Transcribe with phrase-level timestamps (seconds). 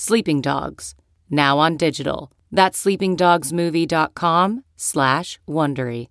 [0.00, 0.94] Sleeping Dogs,
[1.28, 2.30] now on digital.
[2.52, 6.06] That's sleepingdogsmovie.com slash Wondery.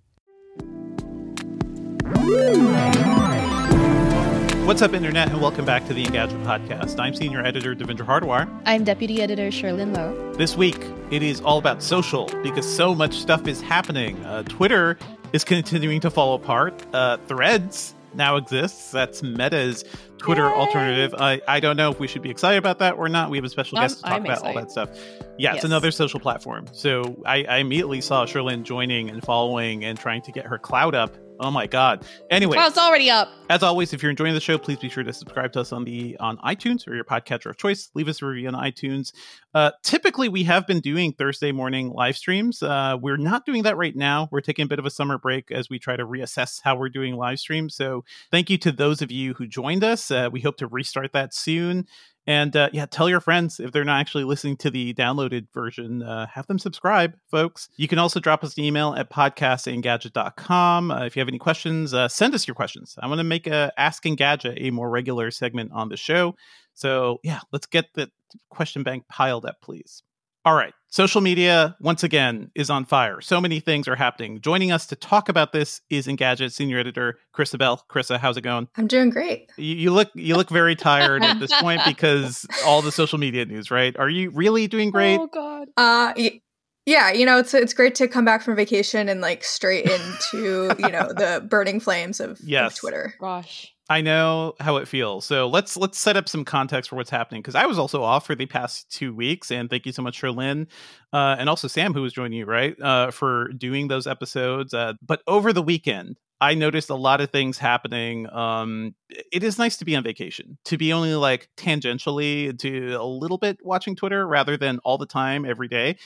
[4.66, 7.00] What's up, Internet, and welcome back to the Engadget Podcast.
[7.00, 8.46] I'm Senior Editor Devindra Hardawar.
[8.66, 10.34] I'm Deputy Editor Cherlynn Low.
[10.34, 14.22] This week, it is all about social because so much stuff is happening.
[14.26, 14.98] Uh, Twitter
[15.32, 16.84] is continuing to fall apart.
[16.92, 18.90] Uh, threads now exists.
[18.90, 19.84] That's Meta's
[20.18, 20.52] Twitter Yay!
[20.54, 21.14] alternative.
[21.18, 23.30] I, I don't know if we should be excited about that or not.
[23.30, 24.56] We have a special guest to talk I'm about excited.
[24.56, 24.90] all that stuff.
[25.38, 25.56] Yeah, yes.
[25.56, 26.66] it's another social platform.
[26.72, 30.94] So I, I immediately saw Cherlynn joining and following and trying to get her cloud
[30.94, 32.04] up Oh my god.
[32.30, 33.28] Anyway, well, it's already up.
[33.48, 35.84] As always, if you're enjoying the show, please be sure to subscribe to us on
[35.84, 37.90] the on iTunes or your podcatcher of choice.
[37.94, 39.12] Leave us a review on iTunes.
[39.54, 42.62] Uh, typically, we have been doing Thursday morning live streams.
[42.62, 44.28] Uh, we're not doing that right now.
[44.32, 46.88] We're taking a bit of a summer break as we try to reassess how we're
[46.88, 47.74] doing live streams.
[47.74, 50.10] So, thank you to those of you who joined us.
[50.10, 51.86] Uh, we hope to restart that soon.
[52.28, 56.02] And uh, yeah, tell your friends if they're not actually listening to the downloaded version,
[56.02, 57.70] uh, have them subscribe, folks.
[57.78, 60.90] You can also drop us an email at podcast@engadget.com.
[60.90, 62.96] Uh, if you have any questions, uh, send us your questions.
[63.00, 66.36] I want to make a Ask Engadget a more regular segment on the show.
[66.74, 68.10] So yeah, let's get the
[68.50, 70.02] question bank piled up, please.
[70.44, 70.72] All right.
[70.90, 73.20] Social media, once again, is on fire.
[73.20, 74.40] So many things are happening.
[74.40, 77.84] Joining us to talk about this is Engadget senior editor Karissa Bell.
[77.90, 78.68] Karissa, how's it going?
[78.76, 79.50] I'm doing great.
[79.58, 83.44] You, you look you look very tired at this point because all the social media
[83.44, 83.94] news, right?
[83.98, 85.18] Are you really doing great?
[85.18, 85.68] Oh God.
[85.76, 86.40] Uh, y-
[86.86, 90.74] yeah, you know, it's it's great to come back from vacation and like straight into
[90.78, 92.72] you know the burning flames of, yes.
[92.72, 93.14] of Twitter.
[93.20, 93.74] Gosh.
[93.90, 95.24] I know how it feels.
[95.24, 98.26] So let's let's set up some context for what's happening because I was also off
[98.26, 100.66] for the past two weeks, and thank you so much, Cherlynn,
[101.14, 104.74] uh, and also Sam, who was joining you, right, uh, for doing those episodes.
[104.74, 108.28] Uh, but over the weekend, I noticed a lot of things happening.
[108.30, 108.94] Um,
[109.32, 113.38] it is nice to be on vacation, to be only like tangentially to a little
[113.38, 115.96] bit watching Twitter rather than all the time every day.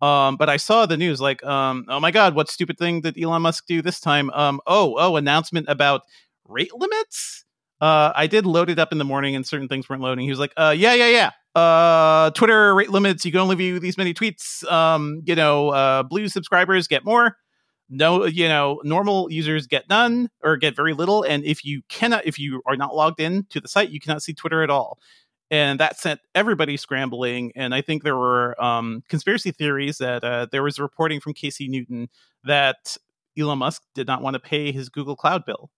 [0.00, 3.20] Um, but I saw the news like, um, oh my God, what stupid thing did
[3.20, 4.30] Elon Musk do this time?
[4.30, 6.02] Um, oh, oh, announcement about
[6.52, 7.44] rate limits.
[7.80, 10.24] Uh, I did load it up in the morning and certain things weren't loading.
[10.24, 11.60] He was like, uh, yeah, yeah, yeah.
[11.60, 13.24] Uh, Twitter rate limits.
[13.24, 14.64] You can only view these many tweets.
[14.70, 17.36] Um, you know, uh, blue subscribers get more.
[17.90, 21.24] No, you know, normal users get none or get very little.
[21.24, 24.22] And if you cannot, if you are not logged in to the site, you cannot
[24.22, 24.98] see Twitter at all.
[25.50, 27.52] And that sent everybody scrambling.
[27.54, 31.68] And I think there were um, conspiracy theories that uh, there was reporting from Casey
[31.68, 32.08] Newton
[32.44, 32.96] that
[33.36, 35.68] Elon Musk did not want to pay his Google Cloud bill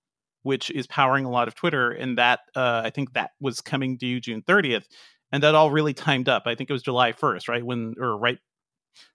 [0.44, 1.90] which is powering a lot of Twitter.
[1.90, 4.84] And that uh, I think that was coming due June 30th,
[5.32, 6.44] and that all really timed up.
[6.46, 8.38] I think it was July 1st, right when or right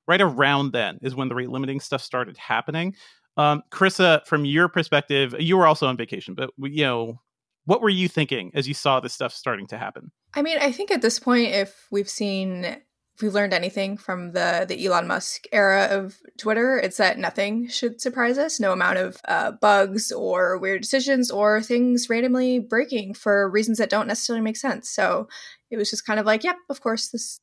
[0.08, 2.96] right around then is when the rate limiting stuff started happening.
[3.38, 7.22] Um, Karissa, from your perspective, you were also on vacation, but you know,
[7.66, 10.12] what were you thinking as you saw this stuff starting to happen?
[10.34, 12.82] I mean, I think at this point, if we've seen
[13.20, 17.68] if we've learned anything from the the Elon Musk era of Twitter, it's that nothing
[17.68, 18.62] should surprise us.
[18.62, 23.90] No amount of uh, bugs or weird decisions or things randomly breaking for reasons that
[23.90, 24.90] don't necessarily make sense.
[24.90, 25.28] So
[25.70, 27.42] it was just kind of like, yep, of course this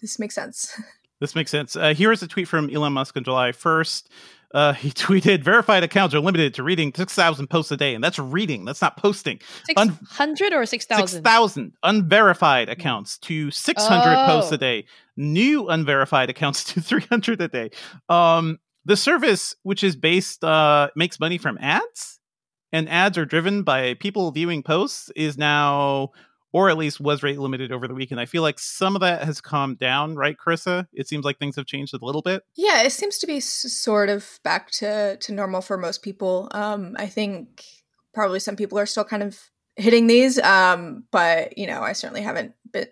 [0.00, 0.80] this makes sense.
[1.20, 1.76] This makes sense.
[1.76, 4.08] Uh, here is a tweet from Elon Musk on July 1st.
[4.54, 7.94] Uh, he tweeted, verified accounts are limited to reading 6,000 posts a day.
[7.94, 9.40] And that's reading, that's not posting.
[9.66, 11.08] 600 Un- or 6,000?
[11.08, 14.26] 6,000 unverified accounts to 600 oh.
[14.26, 14.84] posts a day.
[15.16, 17.70] New unverified accounts to 300 a day.
[18.08, 22.18] Um, the service, which is based, uh, makes money from ads,
[22.72, 26.10] and ads are driven by people viewing posts, is now
[26.52, 28.20] or at least was rate limited over the weekend.
[28.20, 30.86] I feel like some of that has calmed down, right, Karissa?
[30.92, 32.44] It seems like things have changed a little bit.
[32.54, 36.48] Yeah, it seems to be sort of back to to normal for most people.
[36.52, 37.64] Um, I think
[38.12, 42.22] probably some people are still kind of hitting these, um, but you know, I certainly
[42.22, 42.88] haven't been,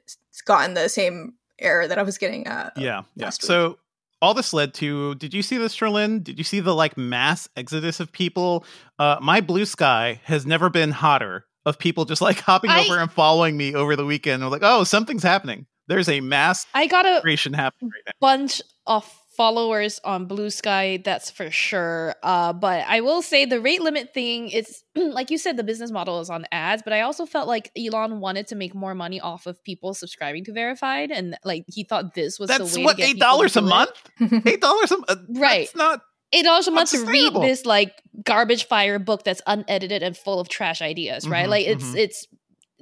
[0.47, 2.49] gotten the same error that I was getting.
[2.49, 3.29] Uh, yeah, yeah.
[3.29, 3.79] So
[4.23, 6.23] all this led to did you see this Cherlynn?
[6.23, 8.65] did you see the like mass exodus of people
[8.99, 12.99] uh my blue sky has never been hotter of people just like hopping I, over
[12.99, 14.43] and following me over the weekend.
[14.43, 15.67] We're like, oh, something's happening.
[15.89, 18.13] There's a mass I got a creation happening right now.
[18.21, 19.05] bunch of
[19.37, 22.15] followers on Blue Sky, that's for sure.
[22.23, 25.91] Uh, but I will say the rate limit thing, it's like you said, the business
[25.91, 29.19] model is on ads, but I also felt like Elon wanted to make more money
[29.21, 32.85] off of people subscribing to Verified, and like he thought this was That's the way
[32.85, 34.33] what to get eight dollars a people to do it.
[34.33, 34.47] month.
[34.47, 35.21] Eight dollars a month.
[35.31, 35.61] Right.
[35.67, 36.01] That's not.
[36.33, 40.49] Eight also month to read this like garbage fire book that's unedited and full of
[40.49, 41.47] trash ideas, right?
[41.47, 41.97] Mhm, like it's mhm.
[41.97, 42.27] it's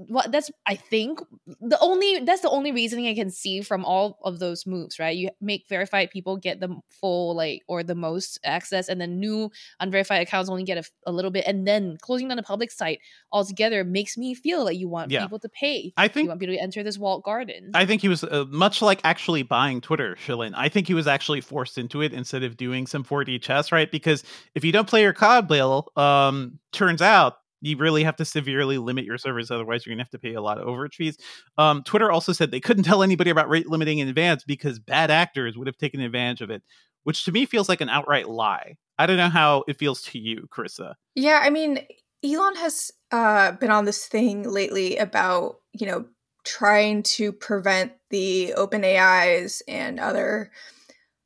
[0.06, 1.20] what that's I think
[1.60, 5.16] the only that's the only reasoning I can see from all of those moves, right?
[5.16, 9.50] You make verified people get the full like or the most access, and then new
[9.80, 13.00] unverified accounts only get a, a little bit, and then closing down the public site
[13.32, 15.22] altogether makes me feel like you want Yeah.
[15.22, 15.92] people to pay.
[15.96, 17.70] I think you want people to enter this walled garden.
[17.74, 20.52] I think he was uh, much like actually buying Twitter, Cherlynn.
[20.56, 23.90] I think he was actually forced into it instead of doing some 4D chess, right?
[23.90, 24.22] Because
[24.54, 28.78] if you don't play your cloud bill, um, turns out you really have to severely
[28.78, 29.50] limit your servers.
[29.50, 31.18] Otherwise, you're going to have to pay a lot of overage fees.
[31.56, 35.10] Um, Twitter also said they couldn't tell anybody about rate limiting in advance because bad
[35.10, 36.62] actors would have taken advantage of it,
[37.04, 38.76] which to me feels like an outright lie.
[38.98, 40.94] I don't know how it feels to you, Karissa.
[41.14, 41.80] Yeah, I mean,
[42.24, 46.06] Elon has uh, been on this thing lately about, you know,
[46.44, 50.50] trying to prevent the open AIs and other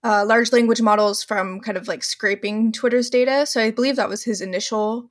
[0.04, 3.46] uh, large language models from kind of like scraping Twitter's data.
[3.46, 5.08] So I believe that was his initial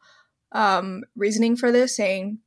[0.52, 2.40] um, reasoning for this, saying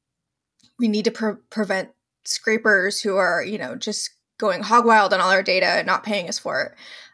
[0.79, 1.91] we need to pre- prevent
[2.25, 6.05] scrapers who are, you know, just going hog wild on all our data and not
[6.05, 6.73] paying us for it.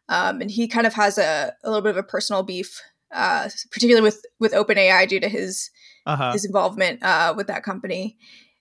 [0.08, 2.80] Um, and he kind of has a, a little bit of a personal beef
[3.12, 5.70] uh, particularly with with OpenAI due to his
[6.06, 6.32] Uh huh.
[6.32, 8.16] his involvement uh, with that company.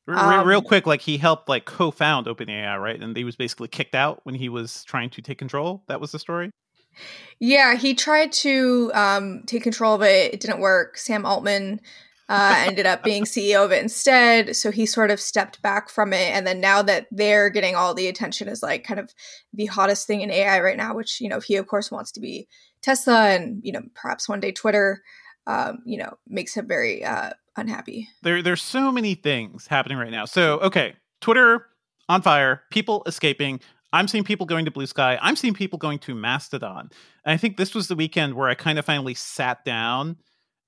[0.08, 3.02] real um, quick, like he helped like co-found OpenAI, right?
[3.02, 5.84] And he was basically kicked out when he was trying to take control.
[5.88, 6.50] That was the story.
[7.40, 10.34] Yeah, he tried to um, take control of it.
[10.34, 10.98] It didn't work.
[10.98, 11.80] Sam Altman
[12.30, 14.56] uh, ended up being CEO of it instead.
[14.56, 16.32] So he sort of stepped back from it.
[16.36, 19.12] And then now that they're getting all the attention as like kind of
[19.52, 22.20] the hottest thing in AI right now, which, you know, he of course wants to
[22.20, 22.48] be
[22.84, 25.02] Tesla and, you know, perhaps one day Twitter,
[25.48, 28.08] um, you know, makes him very uh, unhappy.
[28.22, 30.26] There, there's so many things happening right now.
[30.26, 31.66] So, okay, Twitter
[32.10, 33.60] on fire, people escaping.
[33.92, 35.18] I'm seeing people going to Blue Sky.
[35.20, 36.92] I'm seeing people going to Mastodon.
[37.26, 40.18] And I think this was the weekend where I kind of finally sat down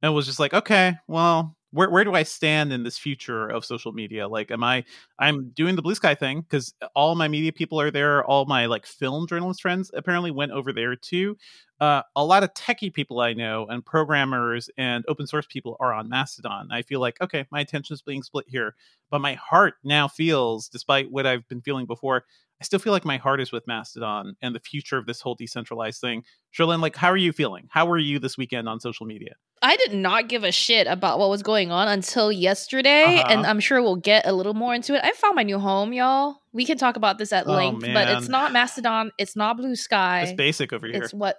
[0.02, 3.64] and was just like, okay, well, where where do I stand in this future of
[3.64, 4.28] social media?
[4.28, 4.84] Like, am I
[5.20, 8.24] I'm doing the Blue Sky thing because all my media people are there.
[8.26, 11.38] All my like film journalist friends apparently went over there too.
[11.80, 15.94] Uh, a lot of techie people I know and programmers and open source people are
[15.94, 16.68] on Mastodon.
[16.72, 18.76] I feel like okay, my attention is being split here,
[19.12, 22.24] but my heart now feels, despite what I've been feeling before,
[22.60, 25.34] I still feel like my heart is with Mastodon and the future of this whole
[25.36, 26.24] decentralized thing.
[26.58, 27.68] Cherlynn, like, how are you feeling?
[27.72, 29.34] How were you this weekend on social media?
[29.64, 33.28] I did not give a shit about what was going on until yesterday, Uh-huh.
[33.30, 35.02] and I'm sure we'll get a little more into it.
[35.04, 36.38] I found my new home, y'all.
[36.54, 39.12] We can talk about this at Oh, length, but it's not Mastodon.
[39.18, 40.22] It's not Blue Sky.
[40.24, 40.96] It's basic over here.
[41.04, 41.38] It's what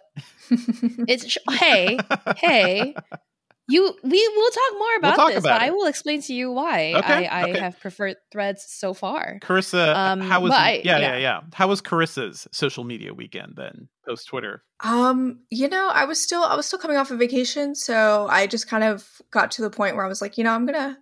[1.08, 1.36] it's.
[1.50, 1.98] hey,
[2.36, 2.94] hey,
[3.68, 3.94] you.
[4.02, 6.94] We will talk more about talk this, about but I will explain to you why
[6.96, 7.58] Okay, I, I okay.
[7.60, 9.38] have preferred Threads so far.
[9.42, 11.18] Karissa, Um, how was but I- yeah, yeah, yeah.
[11.18, 11.40] yeah.
[11.52, 14.62] How was Karissa's social media weekend then, post Twitter?
[14.84, 18.46] Um, you know, I was still I was still coming off of vacation, so I
[18.46, 20.98] just kind of got to the point where I was like, you know, I'm gonna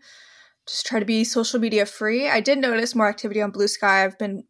[0.69, 2.29] just try to be social media free.
[2.29, 4.05] I did notice more activity on Blue Sky.
[4.05, 4.45] I've been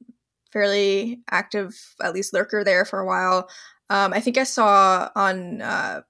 [0.52, 3.48] fairly active, at least lurker there for a while.
[3.88, 6.00] Um, I think I saw on uh,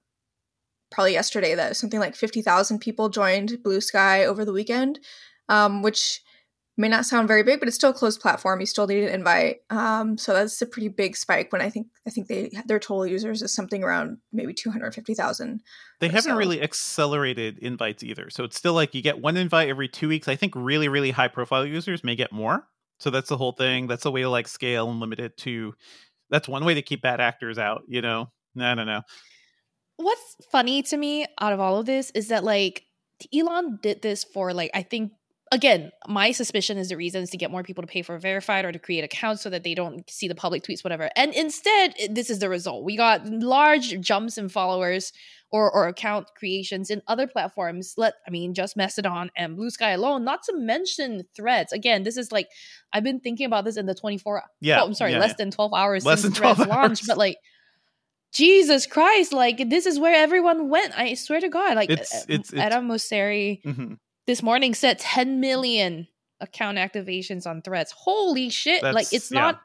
[0.91, 4.99] probably yesterday that something like fifty thousand people joined Blue Sky over the weekend,
[5.49, 6.21] um, which
[6.77, 8.59] may not sound very big, but it's still a closed platform.
[8.59, 9.57] You still need an invite.
[9.69, 11.51] Um, so that's a pretty big spike.
[11.51, 14.93] When I think I think they their total users is something around maybe two hundred
[14.93, 15.61] fifty thousand.
[15.99, 16.35] They haven't so.
[16.37, 18.29] really accelerated invites either.
[18.29, 20.27] So it's still like you get one invite every two weeks.
[20.27, 22.67] I think really, really high profile users may get more.
[22.99, 23.87] So that's the whole thing.
[23.87, 25.73] That's a way to like scale and limit it to
[26.29, 28.31] that's one way to keep bad actors out, you know?
[28.59, 29.01] I don't know.
[29.97, 32.85] What's funny to me out of all of this is that like
[33.33, 35.11] Elon did this for like I think
[35.51, 38.65] again my suspicion is the reason is to get more people to pay for verified
[38.65, 41.09] or to create accounts so that they don't see the public tweets whatever.
[41.15, 42.83] And instead this is the result.
[42.83, 45.11] We got large jumps in followers
[45.51, 47.93] or, or account creations in other platforms.
[47.97, 51.73] Let i mean just mastodon and blue sky alone not to mention threads.
[51.73, 52.47] Again this is like
[52.93, 55.35] i've been thinking about this in the 24 Yeah, oh, i'm sorry yeah, less yeah.
[55.37, 57.37] than 12 hours Less since than 12 threads launched but like
[58.33, 59.33] Jesus Christ!
[59.33, 60.97] Like this is where everyone went.
[60.97, 61.75] I swear to God.
[61.75, 63.97] Like It's- uh, it's- it's- Adam Mosseri Mhm.
[64.27, 66.07] this morning said 10 million
[66.39, 67.91] account activations on Threads.
[67.91, 68.81] Holy shit!
[68.83, 69.39] like it's yeah.
[69.41, 69.61] not.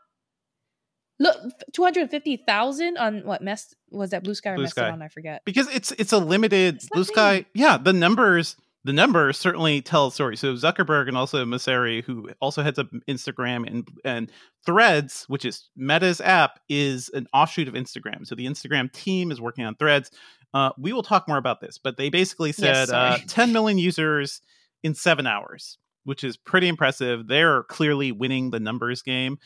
[1.18, 1.38] Look,
[1.73, 4.64] two hundred fifty thousand on what mess was that Blue Sky or Blue.
[4.64, 5.00] Mastodon?
[5.00, 5.40] I forget.
[5.46, 7.46] Because it's it's a limited It's blue sky.
[7.54, 10.36] Yeah, the numbers the numbers certainly tell a story.
[10.36, 14.30] So Zuckerberg and also Mosseri, who also heads up Instagram and and
[14.64, 18.24] Threads, which is Meta's app, is an offshoot of Instagram.
[18.24, 20.12] So the Instagram team is working on Threads.
[20.54, 23.76] Uh, we will talk more about this, but they basically said yes, uh, 10 million
[23.76, 24.40] users
[24.84, 27.26] in seven hours, which is pretty impressive.
[27.26, 29.38] They're clearly winning the numbers game.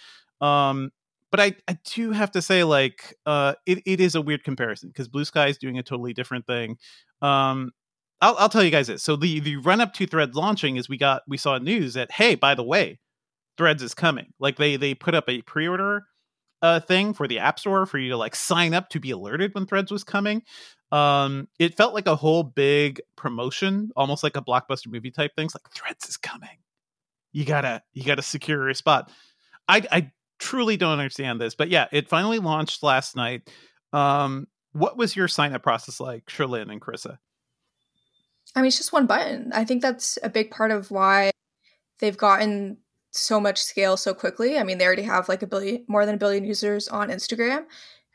[0.42, 0.90] Um,
[1.30, 4.90] but I, I do have to say, like, uh, it, it is a weird comparison
[4.90, 6.76] because Blue Sky is doing a totally different thing.
[7.22, 7.72] Um,
[8.20, 9.02] I'll, I'll tell you guys this.
[9.02, 12.12] So the the run up to Threads launching is we got we saw news that
[12.12, 12.98] hey, by the way,
[13.56, 14.32] Threads is coming.
[14.38, 16.04] Like they they put up a pre order
[16.62, 19.54] uh, thing for the App Store for you to like sign up to be alerted
[19.54, 20.42] when Threads was coming.
[20.92, 25.54] Um, it felt like a whole big promotion, almost like a blockbuster movie type things.
[25.54, 26.58] Like Threads is coming.
[27.32, 29.10] You gotta you gotta secure your spot.
[29.68, 33.48] I I truly don't understand this, but yeah, it finally launched last night.
[33.92, 37.18] Um, what was your sign up process like, Cherlynn and Karissa?
[38.54, 39.52] I mean, it's just one button.
[39.54, 41.30] I think that's a big part of why
[42.00, 42.78] they've gotten
[43.12, 44.58] so much scale so quickly.
[44.58, 47.64] I mean, they already have like a billion, more than a billion users on Instagram.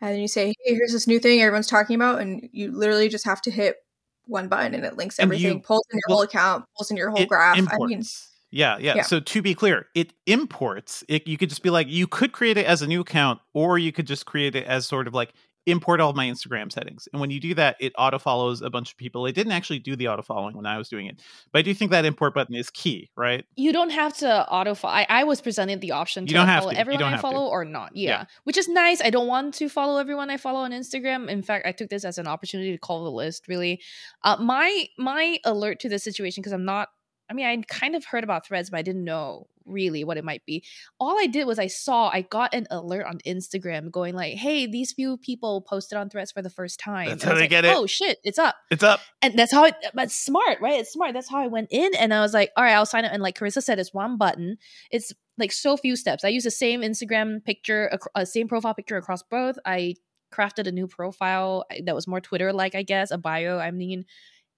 [0.02, 2.22] And then you say, hey, here's this new thing everyone's talking about.
[2.22, 3.78] And you literally just have to hit
[4.26, 6.98] one button and it links everything, you, pulls in your well, whole account, pulls in
[6.98, 7.58] your whole graph.
[7.58, 7.84] Imports.
[7.84, 8.04] I mean,
[8.52, 11.04] yeah, yeah, yeah, So to be clear, it imports.
[11.10, 13.78] It, you could just be like, you could create it as a new account, or
[13.78, 15.34] you could just create it as sort of like
[15.66, 17.08] import all my Instagram settings.
[17.12, 19.26] And when you do that, it auto follows a bunch of people.
[19.26, 21.74] It didn't actually do the auto following when I was doing it, but I do
[21.74, 23.46] think that import button is key, right?
[23.56, 24.94] You don't have to auto follow.
[24.94, 26.80] I, I was presented the option to you don't follow have to.
[26.80, 27.52] everyone I follow to.
[27.52, 27.96] or not.
[27.96, 28.10] Yeah.
[28.10, 28.26] yeah.
[28.44, 29.02] which is nice.
[29.02, 31.30] I don't want to follow everyone I follow on Instagram.
[31.30, 33.48] In fact, I took this as an opportunity to call the list.
[33.48, 33.82] Really,
[34.24, 36.90] uh, my my alert to the situation because I'm not
[37.30, 40.24] I mean, I kind of heard about threads, but I didn't know really what it
[40.24, 40.64] might be.
[41.00, 44.68] All I did was I saw, I got an alert on Instagram going like, hey,
[44.68, 47.10] these few people posted on threads for the first time.
[47.10, 47.76] That's and how they like, get it.
[47.76, 48.56] Oh shit, it's up.
[48.72, 49.00] It's up.
[49.22, 50.80] And that's how it, but smart, right?
[50.80, 51.14] It's smart.
[51.14, 53.12] That's how I went in and I was like, all right, I'll sign up.
[53.14, 54.58] And like Karissa said, it's one button.
[54.92, 56.24] It's like so few steps.
[56.24, 59.58] I use the same Instagram picture, a uh, same profile picture across both.
[59.66, 59.96] I
[60.34, 63.58] crafted a new profile that was more Twitter like, I guess, a bio.
[63.58, 64.06] I mean,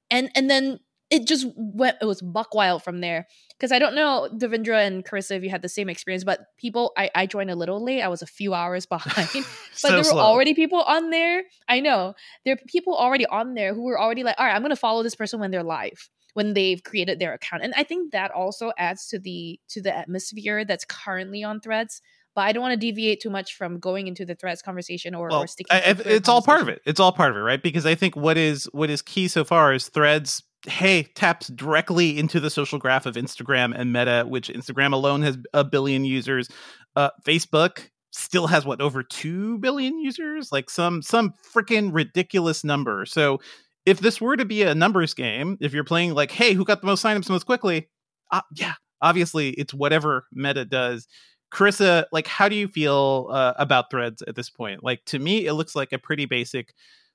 [0.10, 3.96] and and then it just went it was buck wild from there because i don't
[3.96, 7.50] know devindra and karissa if you had the same experience but people i, I joined
[7.50, 10.22] a little late i was a few hours behind but so there were slow.
[10.22, 12.14] already people on there i know
[12.46, 15.04] there are people already on there who were already like all right i'm gonna follow
[15.04, 18.72] this person when they're live when they've created their account and i think that also
[18.78, 22.02] adds to the to the atmosphere that's currently on threads
[22.36, 25.30] but I don't want to deviate too much from going into the threads conversation or,
[25.30, 25.76] well, or sticking.
[25.76, 26.84] I, it's all part of it.
[26.86, 27.60] It's all part of it, right?
[27.60, 32.17] Because I think what is what is key so far is threads hey taps directly
[32.17, 36.50] into the social graph of Instagram and Meta, which Instagram alone has a billion users.
[36.95, 43.05] Uh, Facebook still has what over two billion users, like some some freaking ridiculous number.
[43.05, 43.39] So
[43.86, 46.81] if this were to be a numbers game, if you're playing like, hey, who got
[46.81, 47.89] the most signups most quickly?
[48.31, 51.07] Uh, yeah, obviously it's whatever Meta does.
[51.53, 54.83] Karissa, like, how do you feel uh, about Threads at this point?
[54.83, 56.74] Like, to me, it looks like a pretty basic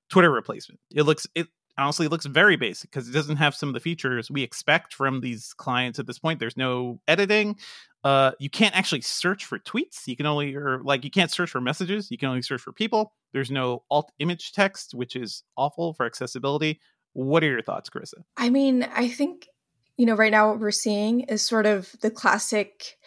[0.08, 0.80] Twitter replacement.
[0.94, 1.48] It looks it
[1.78, 5.20] honestly looks very basic because it doesn't have some of the features we expect from
[5.20, 6.38] these clients at this point.
[6.38, 7.56] There's no editing.
[8.04, 10.06] Uh, you can't actually search for tweets.
[10.06, 12.10] You can only, or like, you can't search for messages.
[12.10, 13.12] You can only search for people.
[13.32, 16.80] There's no alt image text, which is awful for accessibility.
[17.12, 18.24] What are your thoughts, Karissa?
[18.36, 19.48] I mean, I think,
[19.96, 22.98] you know, right now what we're seeing is sort of the classic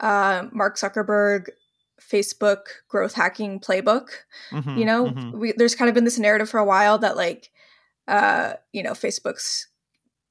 [0.00, 1.48] uh, Mark Zuckerberg
[2.00, 4.08] Facebook growth hacking playbook.
[4.50, 5.38] Mm-hmm, you know, mm-hmm.
[5.38, 7.50] we, there's kind of been this narrative for a while that like
[8.08, 9.68] uh, you know, Facebook's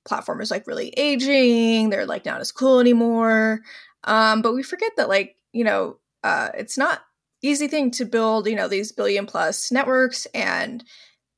[0.04, 1.90] platform is like really aging.
[1.90, 3.62] They're like not as cool anymore.
[4.04, 7.02] Um, but we forget that like, you know, uh, it's not
[7.44, 10.84] easy thing to build, you know, these billion plus networks and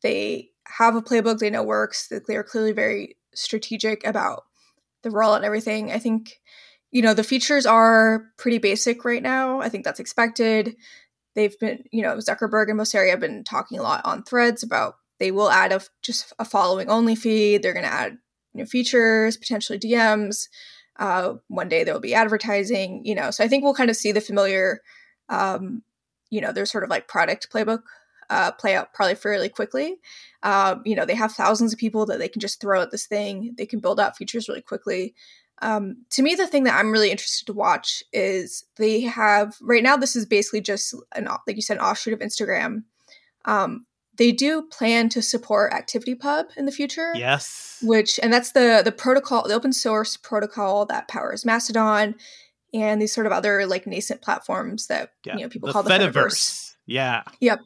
[0.01, 2.08] they have a playbook they know works.
[2.08, 4.43] That They're clearly very strategic about
[5.03, 5.91] the role and everything.
[5.91, 6.39] I think,
[6.91, 9.60] you know, the features are pretty basic right now.
[9.60, 10.75] I think that's expected.
[11.36, 14.96] They've been, you know, Zuckerberg and Mosseri have been talking a lot on threads about
[15.20, 17.62] they will add a just a following only feed.
[17.62, 18.18] They're going to add
[18.54, 20.48] new features, potentially DMs.
[20.98, 23.02] Uh, one day there will be advertising.
[23.06, 24.82] You know, so I think we'll kind of see the familiar.
[25.30, 25.84] Um,
[26.30, 27.84] you know, there's sort of like product playbook
[28.30, 29.98] uh, play out probably fairly quickly.
[30.44, 33.06] Um, you know, they have thousands of people that they can just throw at this
[33.06, 33.56] thing.
[33.58, 35.16] They can build out features really quickly.
[35.62, 39.84] Um, to me, the thing that I'm really interested to watch is they have right
[39.84, 39.98] now.
[39.98, 42.84] This is basically just an like you said, an offshoot of Instagram.
[43.46, 43.86] Um,
[44.20, 47.14] they do plan to support ActivityPub in the future.
[47.16, 47.80] Yes.
[47.82, 52.16] Which and that's the the protocol, the open source protocol that powers Mastodon
[52.74, 55.38] and these sort of other like nascent platforms that yeah.
[55.38, 56.12] you know people the call the Fediverse.
[56.12, 56.76] Fediverse.
[56.86, 57.24] Yeah.
[57.40, 57.62] Yep.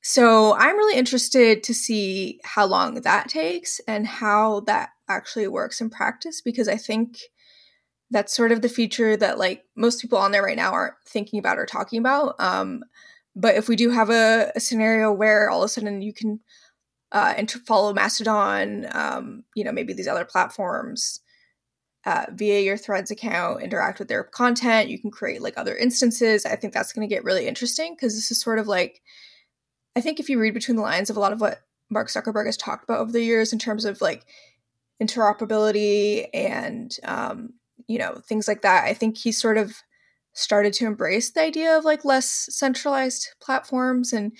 [0.00, 5.80] So I'm really interested to see how long that takes and how that actually works
[5.80, 7.18] in practice because I think
[8.10, 11.38] that's sort of the feature that like most people on there right now aren't thinking
[11.38, 12.34] about or talking about.
[12.40, 12.82] Um,
[13.34, 16.40] but if we do have a, a, scenario where all of a sudden you can
[17.12, 21.20] uh, and follow Mastodon, um, you know, maybe these other platforms
[22.04, 24.88] uh, via your Threads account, interact with their content.
[24.88, 26.44] You can create like other instances.
[26.44, 29.02] I think that's going to get really interesting because this is sort of like,
[29.94, 31.60] I think if you read between the lines of a lot of what
[31.90, 34.24] Mark Zuckerberg has talked about over the years in terms of like
[35.02, 37.54] interoperability and um,
[37.86, 39.76] you know things like that, I think he's sort of
[40.34, 44.32] started to embrace the idea of like less centralized platforms and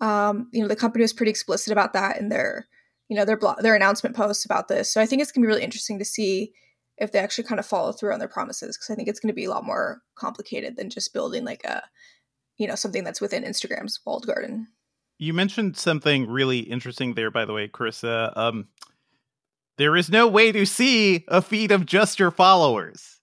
[0.00, 2.66] um, you know the company was pretty explicit about that in their
[3.08, 5.48] you know their their announcement posts about this so i think it's going to be
[5.48, 6.52] really interesting to see
[7.00, 9.28] if they actually kind of follow through on their promises because I think it's going
[9.28, 11.82] to be a lot more complicated than just building like a
[12.56, 14.68] you know something that's within Instagram's walled garden.
[15.18, 18.36] You mentioned something really interesting there, by the way, Karissa.
[18.36, 18.68] Um,
[19.76, 23.17] there is no way to see a feed of just your followers.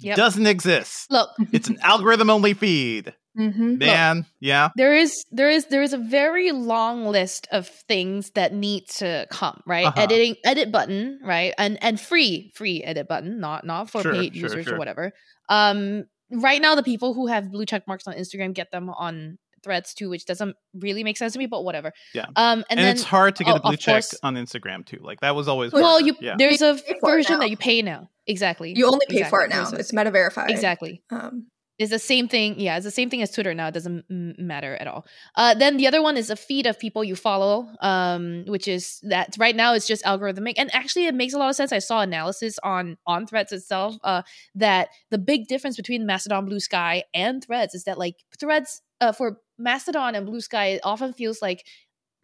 [0.00, 0.16] Yep.
[0.16, 1.10] Doesn't exist.
[1.10, 3.14] Look, it's an algorithm only feed.
[3.38, 3.78] Mm-hmm.
[3.78, 4.70] Man, Look, yeah.
[4.76, 9.26] There is there is there is a very long list of things that need to
[9.30, 9.86] come, right?
[9.86, 10.00] Uh-huh.
[10.00, 11.52] Editing edit button, right?
[11.58, 14.74] And and free free edit button, not not for sure, paid sure, users sure.
[14.74, 15.12] or whatever.
[15.48, 19.38] Um right now the people who have blue check marks on Instagram get them on
[19.62, 21.92] threads too, which doesn't really make sense to me, but whatever.
[22.14, 22.26] Yeah.
[22.36, 24.86] Um, and, and then, it's hard to get oh, a blue check course, on Instagram
[24.86, 25.00] too.
[25.02, 26.36] Like that was always well, you yeah.
[26.38, 28.08] there's a version that you pay now.
[28.26, 28.72] Exactly.
[28.76, 29.30] You only pay exactly.
[29.30, 29.70] for it now.
[29.72, 30.50] It's meta verified.
[30.50, 31.02] Exactly.
[31.10, 31.46] Um,
[31.78, 32.58] is the same thing.
[32.58, 33.68] Yeah, it's the same thing as Twitter now.
[33.68, 35.06] It doesn't m- matter at all.
[35.34, 38.98] Uh, then the other one is a feed of people you follow, um, which is
[39.02, 41.72] that right now it's just algorithmic, and actually it makes a lot of sense.
[41.72, 44.22] I saw analysis on on Threads itself uh,
[44.54, 49.12] that the big difference between Mastodon, Blue Sky, and Threads is that like Threads uh,
[49.12, 51.66] for Mastodon and Blue Sky, it often feels like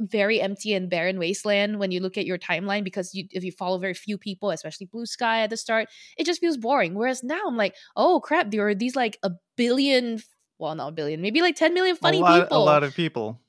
[0.09, 3.53] very empty and barren wasteland when you look at your timeline because you if you
[3.53, 6.95] follow very few people especially blue sky at the start it just feels boring.
[6.95, 10.21] Whereas now i'm like oh crap there are these like a billion
[10.59, 12.59] well not a billion maybe like 10 million funny a lot, people.
[12.59, 13.41] a lot of people.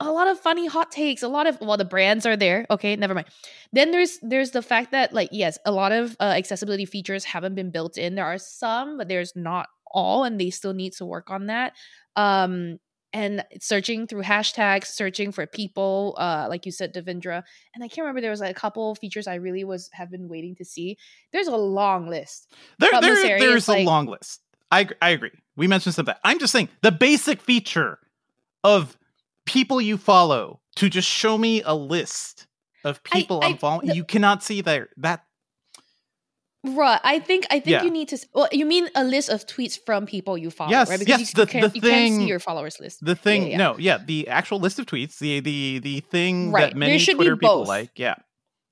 [0.00, 2.94] A lot of funny hot takes a lot of well the brands are there okay
[2.94, 3.26] never mind.
[3.72, 7.56] Then there's there's the fact that like yes a lot of uh, accessibility features haven't
[7.56, 8.14] been built in.
[8.14, 11.72] There are some but there's not all and they still need to work on that.
[12.14, 12.78] Um
[13.12, 17.42] and searching through hashtags, searching for people, uh, like you said, Devindra.
[17.74, 20.28] And I can't remember there was like a couple features I really was have been
[20.28, 20.98] waiting to see.
[21.32, 22.52] There's a long list.
[22.78, 24.42] There, there there's like, a long list.
[24.70, 25.30] I I agree.
[25.56, 26.20] We mentioned some of that.
[26.24, 27.98] I'm just saying the basic feature
[28.62, 28.96] of
[29.46, 32.46] people you follow to just show me a list
[32.84, 33.88] of people I, am following.
[33.88, 35.24] The, you cannot see there that
[36.68, 37.00] Right.
[37.02, 37.82] I think I think yeah.
[37.82, 38.18] you need to.
[38.34, 40.98] Well, you mean a list of tweets from people you follow, yes, right?
[40.98, 43.04] Because yes, you, the, can, the you thing, can't see your followers list.
[43.04, 43.56] The thing, yeah, yeah.
[43.56, 46.70] no, yeah, the actual list of tweets, the the the thing right.
[46.70, 48.16] that many Twitter people like, yeah.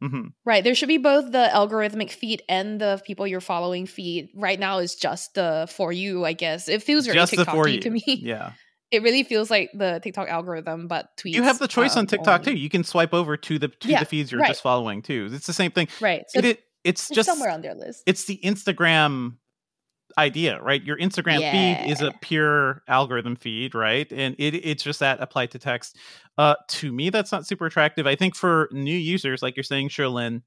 [0.03, 0.27] Mm-hmm.
[0.45, 0.63] Right.
[0.63, 4.29] There should be both the algorithmic feed and the people you're following feed.
[4.35, 6.69] Right now is just the for you, I guess.
[6.69, 8.03] It feels very TikTok to me.
[8.07, 8.53] Yeah.
[8.93, 11.35] It really feels like the TikTok algorithm, but tweets.
[11.35, 12.53] You have the choice uh, on TikTok only.
[12.53, 12.57] too.
[12.57, 14.47] You can swipe over to the to the feeds you're right.
[14.49, 15.29] just following too.
[15.33, 15.89] It's the same thing.
[16.01, 16.25] Right.
[16.29, 18.03] So it, it's, just somewhere on their list.
[18.07, 19.37] It's the Instagram
[20.19, 20.83] idea, right?
[20.83, 21.53] Your Instagram yeah.
[21.85, 24.11] feed is a pure algorithm feed, right?
[24.11, 25.97] And it, it's just that applied to text.
[26.39, 28.07] Uh, to me, that's not super attractive.
[28.07, 30.43] I think for new users, like you're saying, Cherlynn,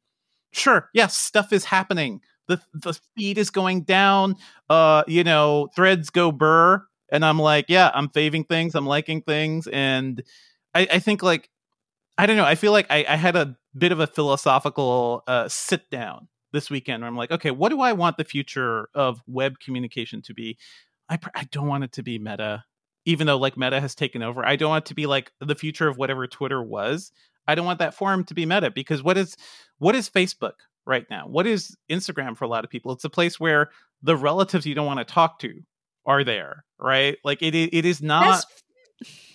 [0.51, 2.21] sure, yes, stuff is happening.
[2.47, 4.35] The the feed is going down.
[4.69, 9.21] Uh, you know, threads go burr, and I'm like, yeah, I'm faving things, I'm liking
[9.21, 10.23] things, and
[10.73, 11.49] I, I think like
[12.17, 12.45] I don't know.
[12.45, 16.69] I feel like I, I had a bit of a philosophical uh, sit down this
[16.69, 20.33] weekend where I'm like, okay, what do I want the future of web communication to
[20.33, 20.57] be?
[21.07, 22.63] I, pr- I don't want it to be meta,
[23.05, 24.45] even though like meta has taken over.
[24.45, 27.11] I don't want it to be like the future of whatever Twitter was.
[27.47, 29.35] I don't want that forum to be meta because what is
[29.79, 30.53] what is Facebook
[30.85, 31.27] right now?
[31.27, 32.91] What is Instagram for a lot of people?
[32.91, 33.69] It's a place where
[34.03, 35.61] the relatives you don't want to talk to
[36.05, 37.17] are there, right?
[37.23, 38.45] Like it it is not That's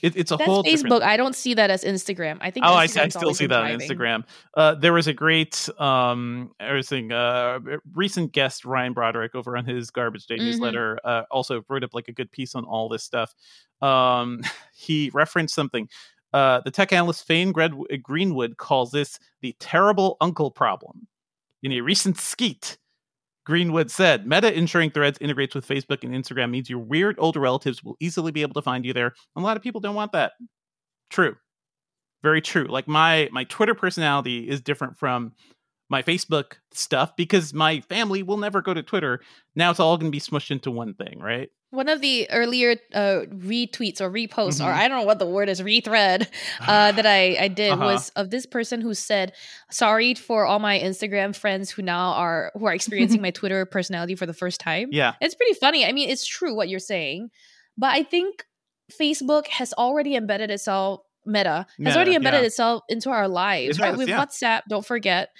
[0.03, 0.83] it, it's a That's whole Facebook.
[0.83, 1.03] Different...
[1.05, 2.39] I don't see that as Instagram.
[2.41, 2.67] I think.
[2.67, 4.25] Oh, I, I, still see that on Instagram.
[4.55, 7.61] Uh, there was a great, um, I was saying, uh,
[7.95, 10.45] recent guest Ryan Broderick over on his Garbage Day mm-hmm.
[10.45, 13.35] newsletter uh, also wrote up like a good piece on all this stuff.
[13.81, 14.43] Um,
[14.75, 15.89] he referenced something.
[16.35, 21.07] Uh, the tech analyst Faine Greenwood calls this the terrible uncle problem.
[21.63, 22.77] In a recent skeet,
[23.45, 27.85] Greenwood said, Meta ensuring threads integrates with Facebook and Instagram means your weird older relatives
[27.85, 29.15] will easily be able to find you there.
[29.37, 30.33] And A lot of people don't want that.
[31.11, 31.37] True.
[32.23, 32.65] Very true.
[32.65, 35.33] Like my my Twitter personality is different from
[35.91, 39.21] my Facebook stuff because my family will never go to Twitter.
[39.55, 41.51] Now it's all going to be smushed into one thing, right?
[41.75, 44.67] One of the earlier uh, retweets or reposts, mm-hmm.
[44.67, 46.29] or I don't know what the word is, rethread
[46.61, 47.85] uh, that I, I did uh-huh.
[47.85, 49.33] was of this person who said,
[49.71, 54.15] "Sorry for all my Instagram friends who now are who are experiencing my Twitter personality
[54.15, 55.85] for the first time." Yeah, it's pretty funny.
[55.85, 57.31] I mean, it's true what you're saying,
[57.77, 58.45] but I think
[58.93, 61.01] Facebook has already embedded itself.
[61.27, 62.47] Meta, Meta has already embedded yeah.
[62.47, 63.91] itself into our lives, it right?
[63.93, 64.23] Does, With yeah.
[64.23, 65.31] WhatsApp, don't forget,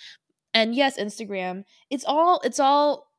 [0.55, 1.65] and yes, Instagram.
[1.91, 3.11] It's all it's all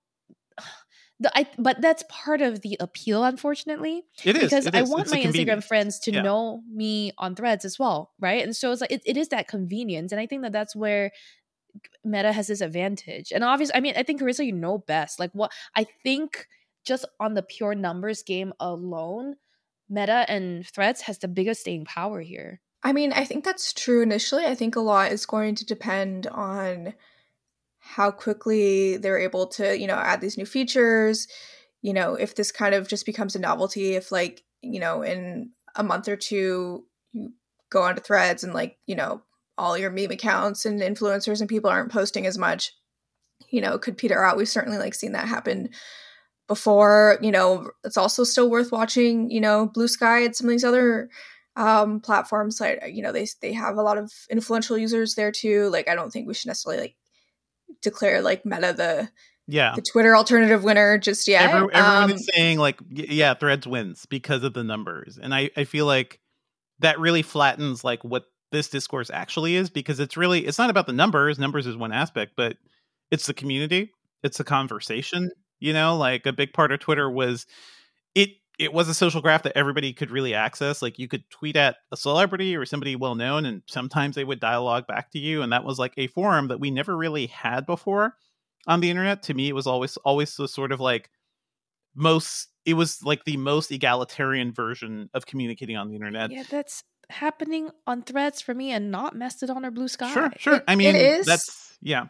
[1.19, 4.03] the, I, but that's part of the appeal, unfortunately.
[4.23, 6.21] It is because it I want it's my Instagram friends to yeah.
[6.21, 8.43] know me on Threads as well, right?
[8.43, 11.11] And so it's like it, it is that convenience, and I think that that's where
[12.03, 13.31] Meta has this advantage.
[13.31, 15.19] And obviously, I mean, I think Karissa, you know best.
[15.19, 16.47] Like what I think,
[16.85, 19.35] just on the pure numbers game alone,
[19.89, 22.61] Meta and Threads has the biggest staying power here.
[22.83, 24.45] I mean, I think that's true initially.
[24.45, 26.93] I think a lot is going to depend on
[27.85, 31.27] how quickly they're able to, you know, add these new features.
[31.83, 35.51] You know, if this kind of just becomes a novelty, if like, you know, in
[35.75, 37.31] a month or two, you
[37.69, 39.21] go onto threads and like, you know,
[39.57, 42.73] all your meme accounts and influencers and people aren't posting as much,
[43.49, 44.35] you know, could peter out.
[44.35, 45.69] We've certainly like seen that happen
[46.47, 47.19] before.
[47.21, 50.65] You know, it's also still worth watching, you know, Blue Sky and some of these
[50.65, 51.09] other
[51.57, 55.69] um platforms like you know they they have a lot of influential users there too
[55.69, 56.95] like i don't think we should necessarily like
[57.81, 59.09] declare like Meta the
[59.47, 61.49] yeah the Twitter alternative winner just yet.
[61.49, 65.49] Every, everyone um, is saying like yeah, Threads wins because of the numbers, and I
[65.55, 66.19] I feel like
[66.79, 70.87] that really flattens like what this discourse actually is because it's really it's not about
[70.87, 71.39] the numbers.
[71.39, 72.57] Numbers is one aspect, but
[73.11, 73.91] it's the community,
[74.23, 75.31] it's the conversation.
[75.59, 77.45] You know, like a big part of Twitter was
[78.13, 80.81] it it was a social graph that everybody could really access.
[80.81, 84.39] Like you could tweet at a celebrity or somebody well known, and sometimes they would
[84.39, 85.41] dialogue back to you.
[85.41, 88.15] And that was like a forum that we never really had before
[88.67, 89.23] on the internet.
[89.23, 91.09] To me, it was always always the sort of like
[91.95, 92.49] most.
[92.65, 96.31] It was like the most egalitarian version of communicating on the internet.
[96.31, 100.11] Yeah, that's happening on Threads for me, and not Mastodon or Blue Sky.
[100.13, 100.55] Sure, sure.
[100.55, 101.25] It, I mean, it is.
[101.25, 102.05] That's yeah.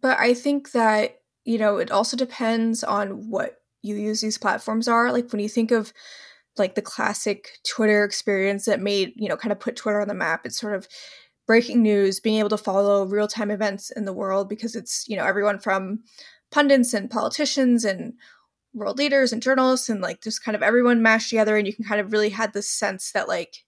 [0.00, 4.88] But I think that you know it also depends on what you use these platforms
[4.88, 5.12] are.
[5.12, 5.92] Like when you think of
[6.56, 10.14] like the classic Twitter experience that made, you know, kind of put Twitter on the
[10.14, 10.86] map, it's sort of
[11.46, 15.16] breaking news, being able to follow real time events in the world because it's, you
[15.16, 16.00] know, everyone from
[16.50, 18.14] pundits and politicians and
[18.74, 21.84] world leaders and journalists and like just kind of everyone mashed together and you can
[21.84, 23.64] kind of really had this sense that like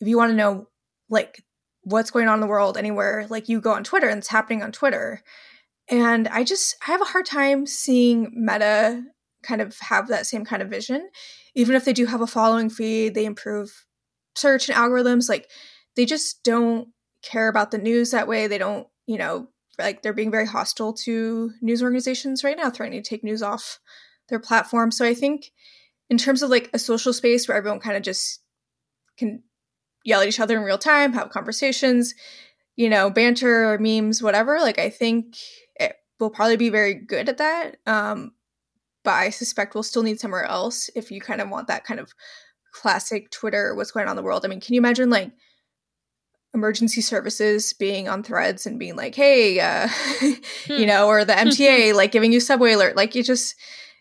[0.00, 0.68] if you want to know
[1.08, 1.42] like
[1.82, 4.62] what's going on in the world anywhere like you go on twitter and it's happening
[4.62, 5.22] on twitter
[5.88, 9.02] and i just i have a hard time seeing meta
[9.42, 11.08] kind of have that same kind of vision.
[11.54, 13.86] Even if they do have a following feed, they improve
[14.36, 15.28] search and algorithms.
[15.28, 15.48] Like
[15.96, 16.88] they just don't
[17.22, 18.46] care about the news that way.
[18.46, 19.48] They don't, you know,
[19.78, 23.78] like they're being very hostile to news organizations right now, threatening to take news off
[24.28, 24.90] their platform.
[24.90, 25.52] So I think
[26.10, 28.40] in terms of like a social space where everyone kind of just
[29.16, 29.42] can
[30.04, 32.14] yell at each other in real time, have conversations,
[32.76, 35.36] you know, banter or memes, whatever, like I think
[35.76, 37.76] it will probably be very good at that.
[37.86, 38.32] Um,
[39.08, 41.98] but I suspect we'll still need somewhere else if you kind of want that kind
[41.98, 42.12] of
[42.74, 44.44] classic Twitter, what's going on in the world.
[44.44, 45.30] I mean, can you imagine like
[46.52, 49.88] emergency services being on threads and being like, hey, uh,
[50.20, 50.34] hmm.
[50.74, 52.96] you know, or the MTA like giving you subway alert?
[52.96, 53.54] Like you just.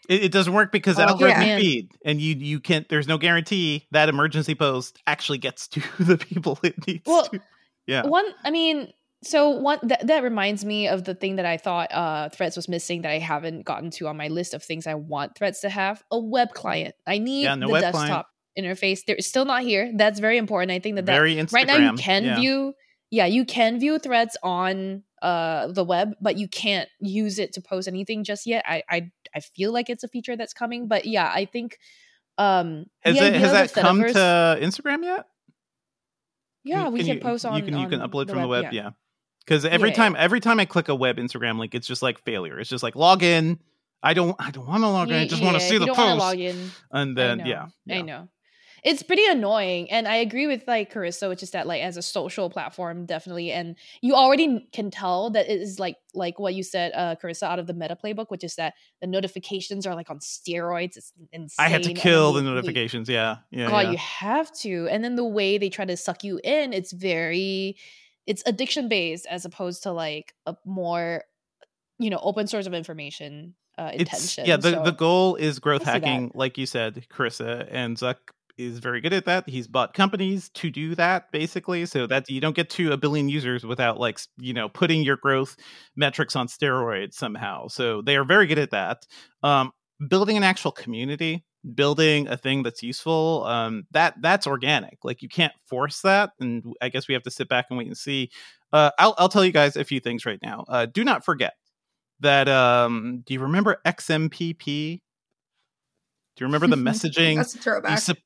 [0.10, 1.58] It, it doesn't work because that'll oh, yeah.
[1.58, 2.90] feed, and you you can't.
[2.90, 7.40] There's no guarantee that emergency post actually gets to the people it needs well, to.
[7.86, 8.06] Yeah.
[8.06, 8.92] One, I mean,
[9.24, 12.70] so one that, that reminds me of the thing that I thought uh, Threads was
[12.70, 15.70] missing that I haven't gotten to on my list of things I want Threads to
[15.70, 16.94] have a web client.
[17.06, 18.78] I need yeah, no the desktop client.
[18.78, 19.02] interface.
[19.08, 19.92] They're still not here.
[19.96, 20.72] That's very important.
[20.72, 22.36] I think that, very that right now you can yeah.
[22.36, 22.74] view
[23.10, 27.62] yeah you can view Threads on uh the web, but you can't use it to
[27.62, 28.64] post anything just yet.
[28.68, 31.80] I I I feel like it's a feature that's coming, but yeah, I think
[32.38, 35.26] um has it has that come to Instagram yet?
[36.64, 37.58] Yeah, can we can, you, post on.
[37.58, 38.66] You can you can upload the from the web.
[38.66, 38.72] yeah.
[38.72, 38.90] yeah
[39.48, 39.96] because every yeah.
[39.96, 42.60] time every time I click a web Instagram link, it's just like failure.
[42.60, 43.60] It's just like log in.
[44.04, 45.16] I don't I don't want to log in.
[45.16, 46.20] I just yeah, want to see the post.
[46.20, 46.72] Log in.
[46.92, 48.28] And then I yeah, yeah, I know.
[48.84, 52.02] It's pretty annoying, and I agree with like Karissa, which is that like as a
[52.02, 56.62] social platform, definitely, and you already can tell that it is like like what you
[56.62, 60.10] said, uh, Karissa, out of the Meta playbook, which is that the notifications are like
[60.10, 60.96] on steroids.
[60.96, 61.66] It's insane.
[61.66, 63.10] I had to kill the notifications.
[63.10, 63.68] yeah, yeah.
[63.68, 66.92] God, you have to, and then the way they try to suck you in, it's
[66.92, 67.78] very
[68.28, 71.24] it's addiction based as opposed to like a more
[71.98, 74.44] you know open source of information uh, intention.
[74.44, 78.16] It's, yeah, the, so, the goal is growth hacking, like you said, Karissa, and Zuck
[78.58, 79.48] is very good at that.
[79.48, 83.30] He's bought companies to do that basically, so that you don't get to a billion
[83.30, 85.56] users without like you know putting your growth
[85.96, 87.68] metrics on steroids somehow.
[87.68, 89.06] So they are very good at that.
[89.44, 89.72] Um,
[90.10, 95.30] building an actual community building a thing that's useful um, that that's organic like you
[95.30, 98.30] can't force that and i guess we have to sit back and wait and see.
[98.74, 100.66] Uh, I'll, I'll tell you guys a few things right now.
[100.68, 101.54] Uh, do not forget
[102.20, 105.02] that um, do you remember xmpp
[106.36, 108.04] do you remember the messaging That's a throwback.
[108.06, 108.18] the,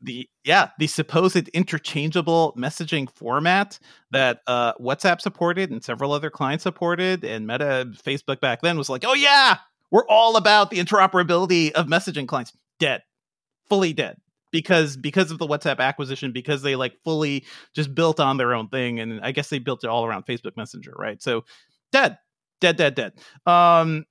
[0.00, 3.78] the yeah the supposed interchangeable messaging format
[4.10, 8.88] that uh, whatsapp supported and several other clients supported and meta facebook back then was
[8.88, 9.58] like oh yeah
[9.90, 12.52] we're all about the interoperability of messaging clients
[12.84, 13.02] dead
[13.68, 14.16] fully dead
[14.52, 17.44] because because of the whatsapp acquisition because they like fully
[17.74, 20.56] just built on their own thing and i guess they built it all around facebook
[20.56, 21.22] messenger right?
[21.22, 21.44] So
[21.92, 22.18] dead
[22.60, 23.12] dead dead dead.
[23.46, 24.04] Um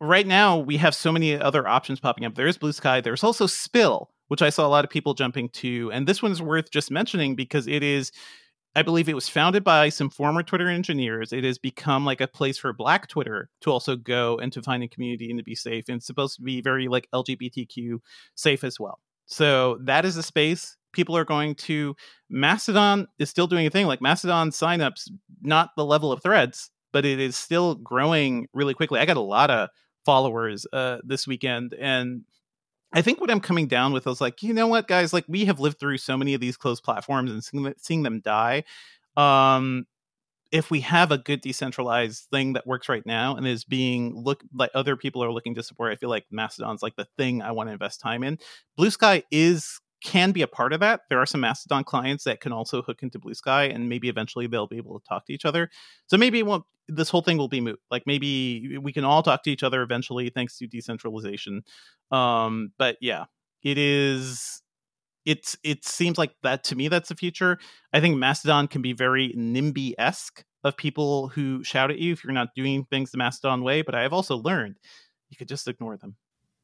[0.00, 2.34] right now we have so many other options popping up.
[2.34, 3.00] There's blue sky.
[3.00, 6.42] There's also spill which i saw a lot of people jumping to and this one's
[6.42, 8.10] worth just mentioning because it is
[8.76, 11.32] I believe it was founded by some former Twitter engineers.
[11.32, 14.82] It has become like a place for Black Twitter to also go and to find
[14.82, 15.86] a community and to be safe.
[15.88, 18.00] And it's supposed to be very like LGBTQ
[18.34, 19.00] safe as well.
[19.24, 21.96] So that is a space people are going to.
[22.28, 25.10] Mastodon is still doing a thing like Mastodon signups,
[25.42, 29.00] not the level of threads, but it is still growing really quickly.
[29.00, 29.68] I got a lot of
[30.04, 32.22] followers uh, this weekend, and
[32.92, 35.44] I think what I'm coming down with is like, you know what, guys, like we
[35.46, 38.64] have lived through so many of these closed platforms and seeing, seeing them die.
[39.16, 39.86] Um,
[40.52, 44.44] if we have a good decentralized thing that works right now and is being look
[44.54, 47.52] like other people are looking to support, I feel like Mastodon's like the thing I
[47.52, 48.38] want to invest time in.
[48.76, 51.02] Blue Sky is can be a part of that.
[51.08, 54.46] There are some Mastodon clients that can also hook into Blue Sky, and maybe eventually
[54.46, 55.70] they'll be able to talk to each other.
[56.06, 56.64] So maybe it won't.
[56.88, 57.80] This whole thing will be moot.
[57.90, 61.62] Like maybe we can all talk to each other eventually, thanks to decentralization.
[62.12, 63.24] Um, but yeah,
[63.62, 64.62] it is.
[65.24, 66.86] It's it seems like that to me.
[66.88, 67.58] That's the future.
[67.92, 72.22] I think Mastodon can be very NIMBY esque of people who shout at you if
[72.22, 73.82] you're not doing things the Mastodon way.
[73.82, 74.76] But I have also learned
[75.30, 76.16] you could just ignore them.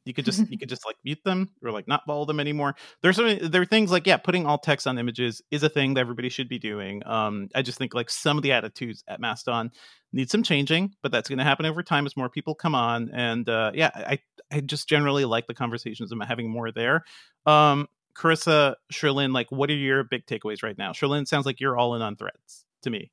[0.05, 2.75] You could just you could just like mute them or like not follow them anymore.
[3.03, 5.95] There's some there are things like yeah, putting alt text on images is a thing
[5.95, 7.03] that everybody should be doing.
[7.07, 9.71] Um, I just think like some of the attitudes at Mastodon
[10.13, 13.11] need some changing, but that's going to happen over time as more people come on.
[13.13, 14.19] And uh, yeah, I
[14.51, 17.05] I just generally like the conversations I'm having more there.
[17.47, 20.93] Um, Karissa, Cherlynn, like what are your big takeaways right now?
[20.93, 23.11] Cherlynn, sounds like you're all in on threads to me.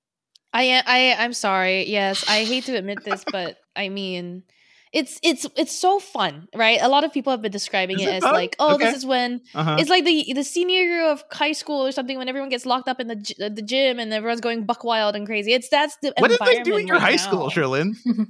[0.52, 0.84] I am.
[0.88, 1.88] I I'm sorry.
[1.88, 4.44] Yes, I hate to admit this, but I mean
[4.92, 6.80] it's it's it's so fun, right?
[6.82, 8.86] A lot of people have been describing Is it, it as like, oh, Okay.
[8.86, 9.78] this is when Uh-huh.
[9.80, 12.88] it's like the the senior year of high school or something when everyone gets locked
[12.90, 15.54] up in the the gym and everyone's going buck wild and crazy.
[15.54, 17.18] It's that's the What did they do in your right high now.
[17.18, 17.94] school, Cherlynn?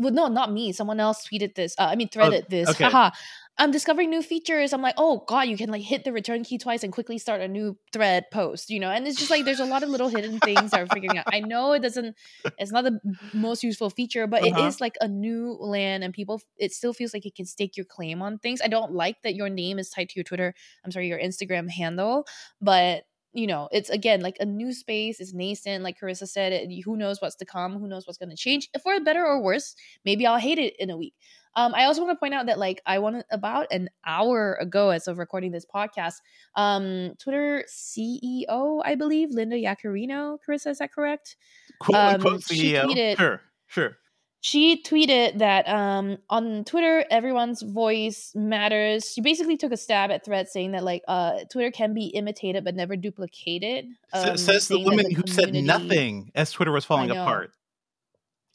[0.00, 0.70] Well, no, not me.
[0.72, 1.74] Someone else tweeted this.
[1.76, 2.68] Uh, I mean, threaded this.
[2.68, 2.84] Oh, okay.
[2.84, 3.10] Haha.
[3.58, 4.72] I'm discovering new features.
[4.72, 7.40] I'm like, oh god, you can like hit the return key twice and quickly start
[7.40, 8.90] a new thread post, you know.
[8.90, 11.26] And it's just like there's a lot of little hidden things that we're figuring out.
[11.32, 12.16] I know it doesn't,
[12.56, 13.00] it's not the
[13.32, 14.46] most useful feature, but Uh-huh.
[14.46, 17.76] it is like a new land, and people, it still feels like you can stake
[17.76, 18.60] your claim on things.
[18.62, 20.54] I don't like that your name is tied to your Twitter.
[20.84, 22.26] I'm sorry, your Instagram handle,
[22.60, 25.20] but you know, it's again like a new space.
[25.20, 26.52] It's nascent, like Karissa said.
[26.52, 27.78] It, who knows what's to come?
[27.78, 29.74] Who knows what's going to change for better or worse?
[30.04, 31.14] Maybe I'll hate it in a week.
[31.56, 34.90] Um, I also want to point out that like I wanted about an hour ago,
[34.90, 36.14] as of recording this podcast,
[36.54, 40.38] um, Twitter CEO, I believe, Linda Yaccarino.
[40.46, 41.36] Karissa, is that correct?
[41.80, 42.84] Quote Um, unquote CEO.
[42.84, 43.96] tweeted- Sure, sure.
[44.40, 49.12] She tweeted that um, on Twitter, everyone's voice matters.
[49.12, 52.64] She basically took a stab at Threat, saying that like uh, Twitter can be imitated
[52.64, 53.86] but never duplicated.
[54.12, 57.22] Um, Says the woman who said nothing as Twitter was falling know.
[57.22, 57.50] apart.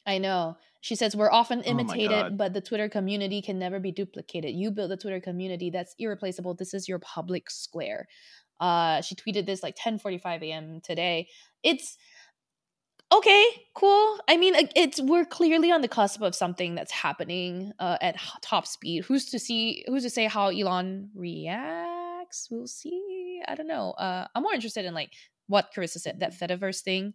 [0.06, 0.56] I know.
[0.80, 2.38] She says we're often Oh imitated, God.
[2.38, 4.54] but the Twitter community can never be duplicated.
[4.54, 6.54] You build a Twitter community that's irreplaceable.
[6.54, 8.06] This is your public square.
[8.60, 10.80] Uh, she tweeted this like 10:45 a.m.
[10.82, 11.28] today.
[11.62, 11.96] It's
[13.18, 14.18] okay, cool.
[14.28, 18.66] I mean, it's we're clearly on the cusp of something that's happening uh, at top
[18.66, 19.04] speed.
[19.04, 19.84] Who's to see?
[19.86, 22.48] Who's to say how Elon reacts?
[22.50, 23.40] We'll see.
[23.46, 23.92] I don't know.
[23.92, 25.12] Uh, I'm more interested in like
[25.46, 27.14] what Karissa said that Fediverse thing.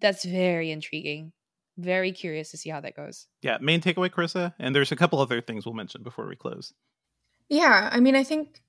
[0.00, 1.32] That's very intriguing.
[1.76, 3.26] Very curious to see how that goes.
[3.42, 4.54] Yeah, main takeaway, Karissa.
[4.58, 6.72] And there's a couple other things we'll mention before we close.
[7.48, 8.60] Yeah, I mean, I think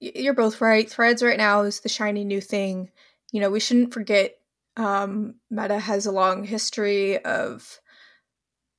[0.00, 0.88] you're both right.
[0.88, 2.90] Threads right now is the shiny new thing.
[3.32, 4.36] You know, we shouldn't forget
[4.76, 7.80] um, Meta has a long history of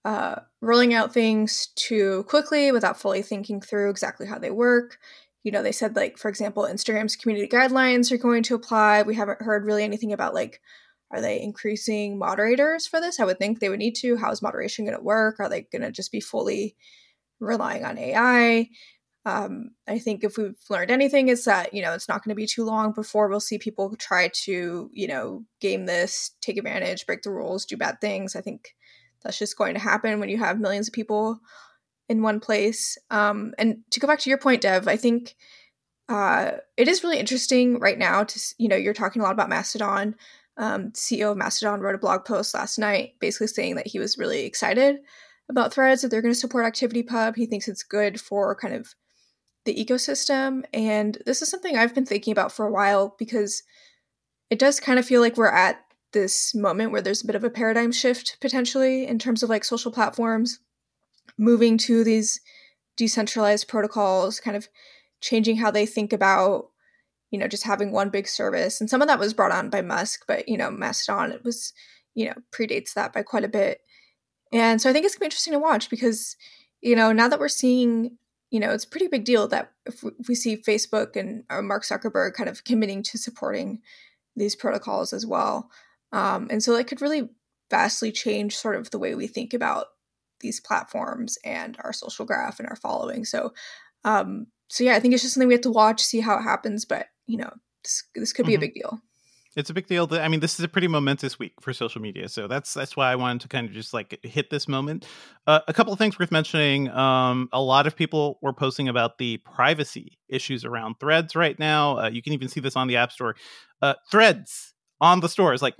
[0.03, 4.99] uh, rolling out things too quickly without fully thinking through exactly how they work.
[5.43, 9.03] You know, they said, like, for example, Instagram's community guidelines are going to apply.
[9.03, 10.61] We haven't heard really anything about, like,
[11.11, 13.19] are they increasing moderators for this?
[13.19, 14.17] I would think they would need to.
[14.17, 15.39] How is moderation going to work?
[15.39, 16.75] Are they going to just be fully
[17.39, 18.69] relying on AI?
[19.25, 22.35] Um, I think if we've learned anything, is that you know it's not going to
[22.35, 27.05] be too long before we'll see people try to you know game this, take advantage,
[27.05, 28.35] break the rules, do bad things.
[28.35, 28.75] I think
[29.23, 31.39] that's just going to happen when you have millions of people
[32.07, 32.97] in one place.
[33.09, 35.35] Um, and to go back to your point, Dev, I think
[36.07, 39.49] uh, it is really interesting right now to you know you're talking a lot about
[39.49, 40.15] Mastodon.
[40.57, 44.17] Um, CEO of Mastodon wrote a blog post last night, basically saying that he was
[44.17, 44.99] really excited
[45.49, 47.35] about Threads that they're going to support ActivityPub.
[47.35, 48.93] He thinks it's good for kind of
[49.65, 53.63] the ecosystem, and this is something I've been thinking about for a while because
[54.49, 55.81] it does kind of feel like we're at
[56.13, 59.65] this moment where there's a bit of a paradigm shift potentially in terms of like
[59.65, 60.59] social platforms
[61.37, 62.39] moving to these
[62.95, 64.69] decentralized protocols, kind of
[65.19, 66.69] changing how they think about
[67.31, 69.81] you know just having one big service and some of that was brought on by
[69.81, 71.73] musk but you know mastodon it was
[72.13, 73.81] you know predates that by quite a bit.
[74.53, 76.37] And so i think it's going to be interesting to watch because
[76.81, 78.17] you know now that we're seeing
[78.55, 82.33] you know it's a pretty big deal that if we see facebook and mark zuckerberg
[82.33, 83.81] kind of committing to supporting
[84.35, 85.69] these protocols as well
[86.11, 87.29] um, and so that could really
[87.69, 89.87] vastly change sort of the way we think about
[90.39, 93.53] these platforms and our social graph and our following so
[94.05, 96.43] um, so yeah, I think it's just something we have to watch, see how it
[96.43, 96.85] happens.
[96.85, 97.51] But you know,
[97.83, 98.63] this, this could be mm-hmm.
[98.63, 98.99] a big deal.
[99.55, 100.07] It's a big deal.
[100.11, 103.09] I mean, this is a pretty momentous week for social media, so that's that's why
[103.09, 105.05] I wanted to kind of just like hit this moment.
[105.47, 106.89] Uh, a couple of things worth mentioning.
[106.89, 111.99] Um, a lot of people were posting about the privacy issues around Threads right now.
[111.99, 113.35] Uh, you can even see this on the App Store.
[113.81, 115.75] Uh, Threads on the store is like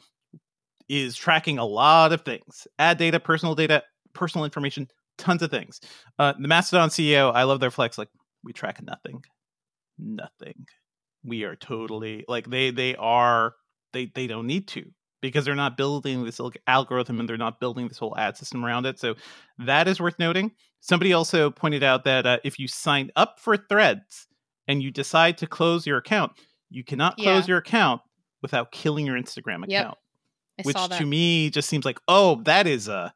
[0.88, 3.83] is tracking a lot of things: ad data, personal data,
[4.13, 5.81] personal information, tons of things.
[6.17, 7.97] Uh, the Mastodon CEO, I love their flex.
[7.97, 8.09] Like
[8.43, 9.21] we track nothing
[9.97, 10.65] nothing
[11.23, 13.53] we are totally like they they are
[13.95, 14.86] they they don't need to
[15.21, 18.86] because they're not building this algorithm and they're not building this whole ad system around
[18.86, 19.15] it so
[19.58, 23.58] that is worth noting somebody also pointed out that uh, if you sign up for
[23.58, 24.27] threads
[24.67, 26.31] and you decide to close your account
[26.69, 27.53] you cannot close yeah.
[27.53, 28.01] your account
[28.41, 29.97] without killing your instagram account
[30.58, 30.65] yep.
[30.65, 33.13] which to me just seems like oh that is a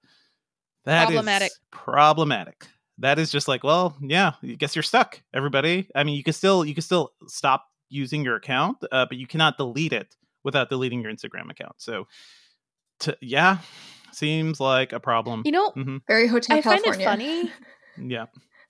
[0.85, 1.51] that problematic.
[1.51, 2.67] is problematic
[2.99, 5.89] that is just like, well, yeah, I guess you're stuck, everybody.
[5.95, 9.25] I mean, you can still you can still stop using your account, uh, but you
[9.25, 10.15] cannot delete it
[10.49, 11.75] without deleting your Instagram account.
[11.77, 12.07] So,
[13.01, 13.59] to, yeah,
[14.11, 15.43] seems like a problem.
[15.45, 15.97] You know, mm-hmm.
[16.07, 16.57] very hotel.
[16.57, 17.05] I California.
[17.05, 17.51] find it funny.
[18.13, 18.25] yeah.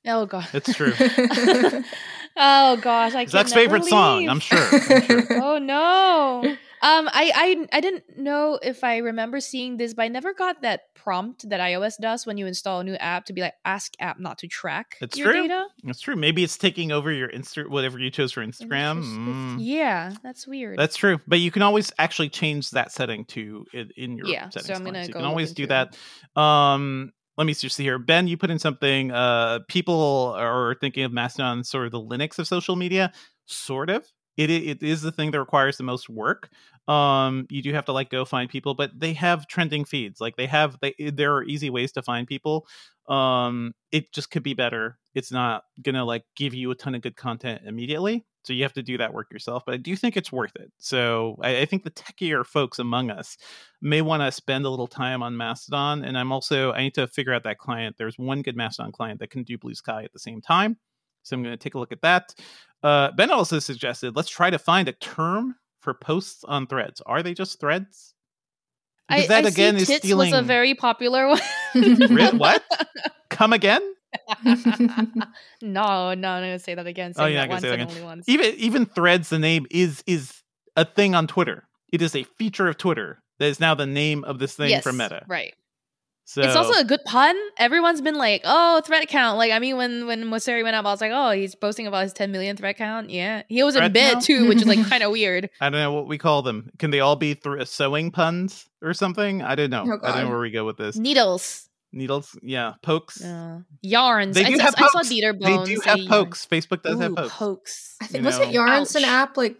[0.05, 0.93] Oh god, it's true.
[2.37, 3.89] oh gosh, I Zach's favorite leave.
[3.89, 4.29] song.
[4.29, 4.57] I'm sure.
[4.57, 5.25] I'm sure.
[5.43, 6.55] oh no.
[6.81, 10.61] Um, I, I I didn't know if I remember seeing this, but I never got
[10.61, 13.93] that prompt that iOS does when you install a new app to be like ask
[13.99, 15.41] app not to track it's your true.
[15.41, 15.65] data.
[15.83, 16.15] It's true.
[16.15, 19.03] Maybe it's taking over your Insta whatever you chose for Instagram.
[19.03, 19.57] Mm.
[19.59, 20.79] Yeah, that's weird.
[20.79, 21.19] That's true.
[21.27, 24.67] But you can always actually change that setting to in, in your yeah, settings.
[24.67, 25.97] So I'm gonna so you can always do that.
[26.37, 27.97] Um let me just see here.
[27.97, 29.11] Ben, you put in something.
[29.11, 33.13] Uh, people are thinking of Mastodon sort of the Linux of social media,
[33.45, 34.05] sort of.
[34.35, 36.49] It, it is the thing that requires the most work
[36.89, 40.35] um you do have to like go find people but they have trending feeds like
[40.37, 42.65] they have they there are easy ways to find people
[43.07, 47.01] um it just could be better it's not gonna like give you a ton of
[47.01, 50.17] good content immediately so you have to do that work yourself but i do think
[50.17, 53.37] it's worth it so i, I think the techier folks among us
[53.81, 57.07] may want to spend a little time on mastodon and i'm also i need to
[57.07, 60.13] figure out that client there's one good mastodon client that can do blue sky at
[60.13, 60.77] the same time
[61.23, 62.33] so i'm going to take a look at that
[62.81, 67.01] uh, ben also suggested let's try to find a term for posts on threads?
[67.05, 68.13] Are they just threads?
[69.07, 70.31] Because I, that I again is tits stealing.
[70.31, 71.27] was a very popular
[71.73, 72.37] one.
[72.37, 72.63] what?
[73.29, 73.81] Come again?
[75.61, 77.13] no, no, I'm gonna say that again.
[77.17, 78.23] oh yeah, I say that again.
[78.27, 80.41] Even even threads, the name is is
[80.75, 81.67] a thing on Twitter.
[81.91, 84.83] It is a feature of Twitter that is now the name of this thing yes,
[84.83, 85.23] from Meta.
[85.27, 85.53] Right.
[86.29, 87.35] So it's also a good pun.
[87.57, 90.91] Everyone's been like, "Oh, threat count." Like, I mean, when when Mosseri went up, I
[90.91, 93.91] was like, "Oh, he's boasting about his 10 million threat count." Yeah, he was in
[93.91, 95.49] bed too, which is like kind of weird.
[95.59, 96.69] I don't know what we call them.
[96.77, 99.41] Can they all be th- sewing puns or something?
[99.41, 99.85] I don't know.
[99.87, 100.97] Oh, I don't know where we go with this.
[100.97, 101.67] Needles.
[101.91, 104.35] Needles, yeah, pokes, uh, yarns.
[104.35, 104.95] They do I, have I, pokes.
[104.95, 105.67] I saw Dieter Bohn's.
[105.67, 106.47] They do have pokes.
[106.51, 106.61] Yarn.
[106.61, 107.33] Facebook does Ooh, have pokes.
[107.35, 107.95] pokes.
[108.01, 108.45] I think you was know?
[108.45, 109.03] it Yarns Ouch.
[109.03, 109.57] an app like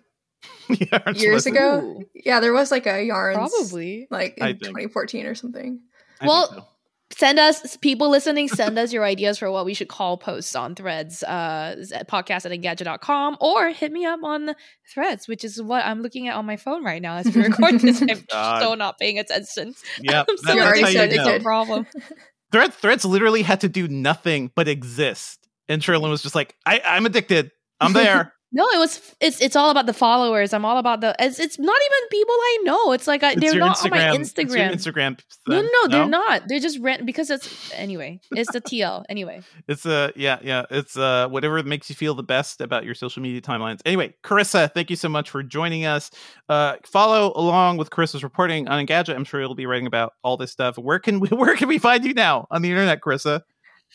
[1.15, 1.79] years ago?
[1.79, 2.05] Ooh.
[2.13, 5.81] Yeah, there was like a Yarns probably like in 2014 or something.
[6.21, 6.69] well,
[7.11, 10.75] send us people listening send us your ideas for what we should call posts on
[10.75, 11.75] threads uh
[12.07, 14.53] podcast at engadget.com or hit me up on
[14.93, 17.79] threads which is what i'm looking at on my phone right now as we record
[17.81, 18.01] this.
[18.01, 19.73] I'm uh, so not paying attention.
[20.01, 21.87] Yeah i'm so that's it's a problem.
[22.51, 25.47] Threads threads literally had to do nothing but exist.
[25.67, 27.51] And Cherlynn was just like I, i'm addicted.
[27.79, 30.53] I'm there no, it was it's it's all about the followers.
[30.53, 32.91] I'm all about the it's, it's not even people I know.
[32.93, 34.71] It's like I, they're not Instagram, on my Instagram.
[34.73, 35.19] Instagram.
[35.47, 36.47] No, no, no, they're not.
[36.47, 38.19] They're just rent because it's anyway.
[38.31, 39.41] It's the TL anyway.
[39.67, 40.65] It's uh yeah yeah.
[40.71, 43.81] It's uh whatever makes you feel the best about your social media timelines.
[43.85, 46.09] Anyway, Karissa, thank you so much for joining us.
[46.47, 49.15] Uh, follow along with Karissa's reporting on Engadget.
[49.15, 50.77] I'm sure you'll be writing about all this stuff.
[50.77, 53.43] Where can we where can we find you now on the internet, Karissa?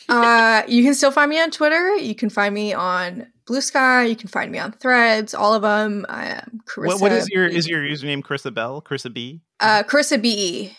[0.09, 1.97] Uh, you can still find me on Twitter.
[1.97, 4.05] You can find me on Blue Sky.
[4.05, 5.35] You can find me on Threads.
[5.35, 6.05] All of them.
[6.09, 6.87] I am Karissa.
[6.87, 8.23] What, what is your is your username?
[8.23, 8.83] Karissa Bell?
[8.83, 9.41] Karissa B?
[9.61, 10.77] Uh, Karissa B.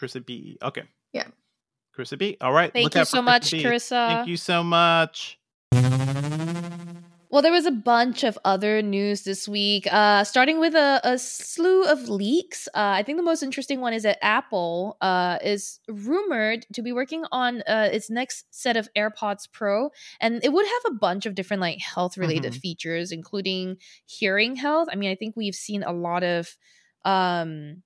[0.00, 0.58] Karissa B.
[0.62, 0.82] Okay.
[1.12, 1.26] Yeah.
[1.96, 2.36] Karissa B.
[2.40, 2.72] All right.
[2.72, 3.64] Thank Look you out for so much, B.
[3.64, 4.08] Karissa.
[4.08, 5.38] Thank you so much.
[7.34, 11.18] Well, there was a bunch of other news this week, uh, starting with a, a
[11.18, 12.68] slew of leaks.
[12.68, 16.92] Uh, I think the most interesting one is that Apple uh, is rumored to be
[16.92, 21.26] working on uh, its next set of AirPods Pro, and it would have a bunch
[21.26, 22.60] of different like health related Mhm.
[22.60, 24.86] features, including hearing health.
[24.92, 26.56] I mean, I think we've seen a lot of
[27.04, 27.82] um,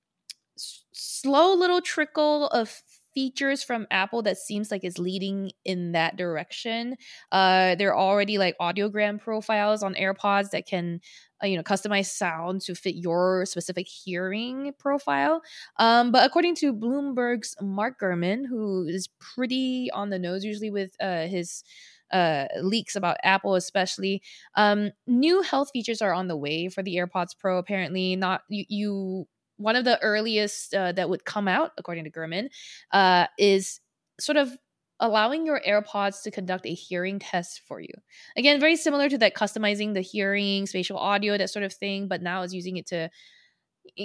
[0.56, 2.82] s- slow little trickle of
[3.18, 6.94] features from Apple that seems like it's leading in that direction.
[7.32, 11.00] Uh, there are already like audiogram profiles on AirPods that can,
[11.42, 15.42] uh, you know, customize sound to fit your specific hearing profile.
[15.80, 20.92] Um, but according to Bloomberg's Mark Gurman, who is pretty on the nose usually with
[21.00, 21.64] uh, his
[22.12, 24.22] uh, leaks about Apple, especially.
[24.54, 27.58] Um, new health features are on the way for the AirPods Pro.
[27.58, 28.64] Apparently, not you.
[28.68, 29.28] you
[29.58, 32.48] one of the earliest uh, that would come out, according to Gurman,
[32.92, 33.80] uh, is
[34.18, 34.56] sort of
[35.00, 37.92] allowing your AirPods to conduct a hearing test for you.
[38.36, 42.22] Again, very similar to that customizing the hearing, spatial audio, that sort of thing, but
[42.22, 43.10] now it's using it to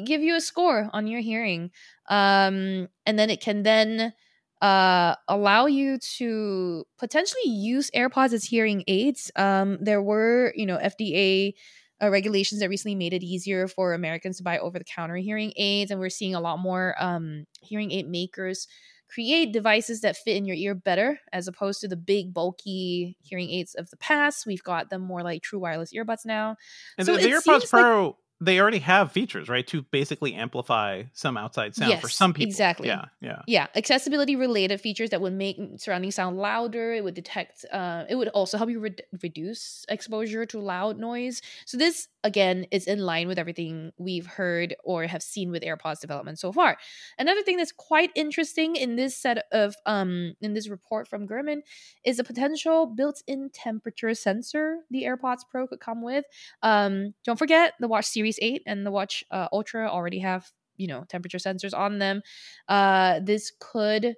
[0.06, 1.72] give you a score on your hearing.
[2.10, 4.14] Um, and then it can then
[4.62, 9.32] uh, allow you to potentially use AirPods as hearing aids.
[9.36, 11.54] Um, there were, you know, FDA
[12.02, 15.54] uh, regulations that recently made it easier for Americans to buy over the counter hearing
[15.56, 15.92] aids.
[15.92, 18.68] And we're seeing a lot more um, hearing aid makers
[19.10, 23.50] create devices that fit in your ear better as opposed to the big, bulky hearing
[23.50, 24.46] aids of the past.
[24.48, 26.56] We've got them more like true wireless earbuds now.
[26.98, 31.04] And So the, the seems like- Pro, they already have features, right, to basically amplify
[31.14, 32.50] some outside sound for some people.
[32.50, 32.88] exactly.
[32.88, 33.42] Yeah, yeah.
[33.48, 36.94] Yeah, accessibility related features that would make surrounding sound louder.
[36.94, 37.66] It would detect.
[37.72, 41.42] Uh, it would also help you re- reduce exposure to loud noise.
[41.66, 46.00] So this again is in line with everything we've heard or have seen with AirPods
[46.00, 46.78] development so far.
[47.20, 51.62] Another thing that's quite interesting in this set of um in this report from Gurman
[52.04, 56.26] is a potential built-in temperature sensor the AirPods Pro could come with.
[56.62, 60.88] Um, don't forget the Watch Series Eight and the Watch uh, Ultra already have you
[60.88, 62.22] know temperature sensors on them
[62.68, 64.16] uh, this could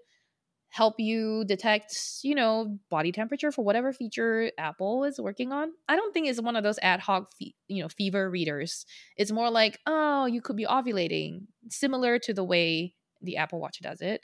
[0.69, 5.71] help you detect, you know, body temperature for whatever feature Apple is working on.
[5.87, 8.85] I don't think it's one of those ad hoc, fe- you know, fever readers.
[9.15, 13.79] It's more like, oh, you could be ovulating, similar to the way the Apple Watch
[13.79, 14.19] does it.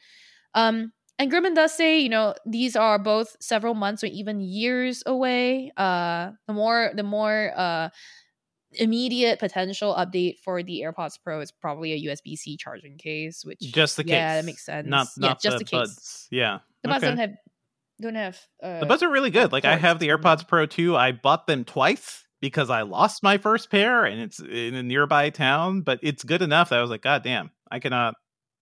[0.53, 5.03] Um, and Gurman does say, you know, these are both several months or even years
[5.05, 5.71] away.
[5.77, 7.89] Uh, the more, the more, uh,
[8.73, 13.59] immediate potential update for the AirPods Pro is probably a USB C charging case, which
[13.59, 14.11] Just the case.
[14.11, 14.87] yeah, that makes sense.
[14.87, 15.79] Not, yeah, not just the, the case.
[15.79, 16.27] buds.
[16.31, 16.59] Yeah.
[16.83, 17.09] The buds okay.
[17.09, 17.31] don't have
[18.01, 19.51] don't have uh, The buds are really good.
[19.51, 20.95] Like I have the AirPods Pro 2.
[20.95, 25.29] I bought them twice because I lost my first pair and it's in a nearby
[25.29, 28.15] town, but it's good enough that I was like, God damn, I cannot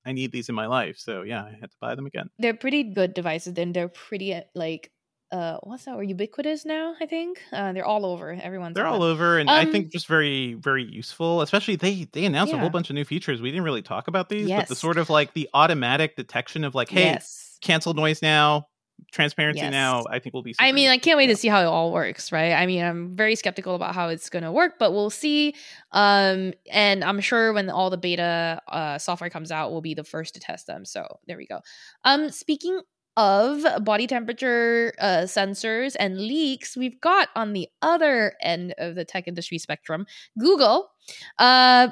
[0.05, 0.97] I need these in my life.
[0.97, 2.29] So yeah, I had to buy them again.
[2.39, 3.53] they're pretty good devices.
[3.53, 4.91] Then they're pretty uh, like
[5.31, 5.95] uh what's that?
[5.95, 6.95] Or ubiquitous now?
[6.99, 8.31] I think uh, they're all over.
[8.31, 11.41] Everyone's They're all over and I Um, think just very, very useful.
[11.41, 13.41] Especially they they announced a whole bunch of new features.
[13.41, 16.73] We didn't really talk about these, but the sort of like the automatic detection of
[16.75, 17.57] like, hey, yes.
[17.61, 18.67] cancel noise now,
[19.11, 19.71] transparency Yes.
[19.71, 21.35] now, I think will be I mean, I can't wait Yeah.
[21.35, 22.53] to see how it all works, right?
[22.53, 25.53] I mean, I'm very skeptical about how it's going to work, but we'll see.
[25.91, 30.03] Um, and I'm sure when all the beta uh, software comes out, we'll be the
[30.03, 30.85] first to test them.
[30.85, 31.61] So there we go.
[32.03, 32.81] Um, speaking
[33.17, 39.05] of body temperature uh, sensors and leaks, we've got on the other end of the
[39.05, 40.05] tech industry spectrum,
[40.37, 40.89] Google.
[41.37, 41.89] Uh,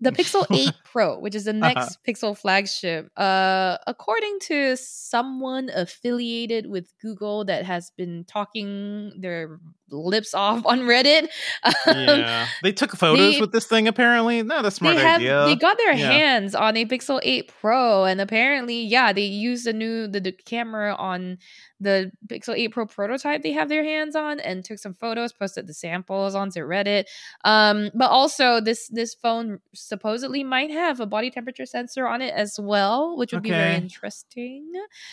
[0.00, 6.66] the Pixel 8 Pro, which is the next Pixel flagship, uh, according to someone affiliated
[6.68, 9.58] with Google that has been talking their
[9.90, 11.28] lips off on Reddit,
[11.62, 12.46] um, yeah.
[12.62, 14.42] They took photos they- with this thing apparently.
[14.42, 15.44] No, that's smart they have idea.
[15.46, 16.10] they got their Yeah.
[16.10, 20.32] hands on a Pixel 8 Pro, and apparently, yeah, they used the new the, the
[20.32, 21.38] camera on
[21.80, 25.66] the Pixel 8 Pro prototype they have their hands on and took some photos, posted
[25.66, 27.04] the samples onto Reddit.
[27.44, 32.32] Um, but also this this phone supposedly might have a body temperature sensor on it
[32.34, 34.70] as well, which would be very interesting.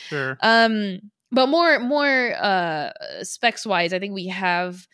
[0.07, 0.38] sure.
[0.41, 0.99] Um,
[1.32, 2.92] but more more uh
[3.24, 4.88] specs wise, I think we have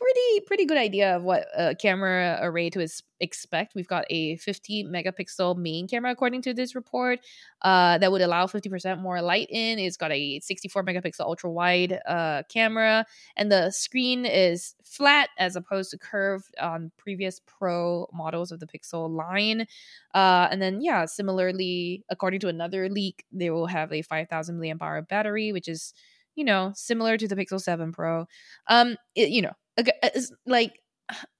[0.00, 2.86] pretty pretty good idea of what a camera array to
[3.20, 3.74] expect.
[3.74, 7.20] We've got a 50 megapixel main camera according to this report
[7.62, 9.78] uh, that would allow 50% more light in.
[9.78, 13.04] It's got a 64 megapixel ultra wide uh, camera,
[13.36, 18.66] and the screen is flat as opposed to curved on previous Pro models of the
[18.66, 19.66] Pixel line.
[20.14, 24.80] Uh, and then, yeah, similarly, according to another leak, they will have a 5,000 milliamp
[24.80, 25.92] hour battery, which is
[26.36, 28.26] you know, similar to the Pixel 7 Pro.
[28.68, 30.78] Um, it, you know, it's like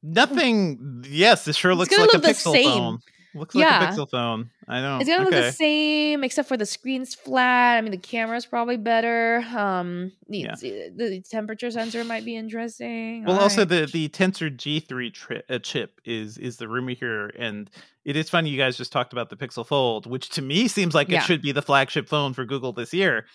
[0.02, 1.04] nothing.
[1.08, 2.98] Yes, it sure looks like look a Pixel phone.
[3.32, 4.50] Looks like a Pixel phone.
[4.66, 4.98] I know.
[4.98, 5.36] It's gonna okay.
[5.36, 7.76] look the same, except for the screen's flat.
[7.76, 9.44] I mean, the camera's probably better.
[9.56, 10.54] Um, the, yeah.
[10.54, 13.24] the temperature sensor might be interesting.
[13.24, 13.68] Well, All also right.
[13.68, 17.70] the the Tensor G3 tri- uh, chip is is the rumor here, and
[18.04, 20.94] it is funny you guys just talked about the Pixel Fold, which to me seems
[20.94, 21.18] like yeah.
[21.18, 23.26] it should be the flagship phone for Google this year.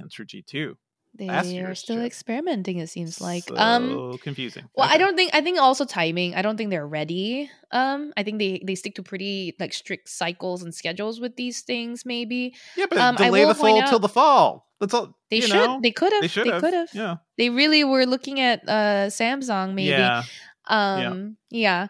[0.00, 0.76] Tensor G2
[1.14, 2.06] they are still trip.
[2.06, 2.78] experimenting.
[2.78, 4.68] It seems like so um confusing.
[4.76, 4.94] Well, okay.
[4.94, 5.34] I don't think.
[5.34, 6.34] I think also timing.
[6.34, 7.50] I don't think they're ready.
[7.72, 11.62] Um, I think they they stick to pretty like strict cycles and schedules with these
[11.62, 12.06] things.
[12.06, 12.54] Maybe.
[12.76, 14.66] Yeah, but um, delay the fall till the fall.
[14.80, 15.18] That's all.
[15.30, 15.54] They should.
[15.54, 15.80] Know?
[15.82, 16.22] They could have.
[16.22, 16.46] They should.
[16.46, 16.88] Could have.
[16.94, 17.16] Yeah.
[17.36, 19.74] They really were looking at uh Samsung.
[19.74, 19.90] Maybe.
[19.90, 20.22] Yeah.
[20.66, 21.36] Um.
[21.50, 21.60] Yeah.
[21.60, 21.86] yeah.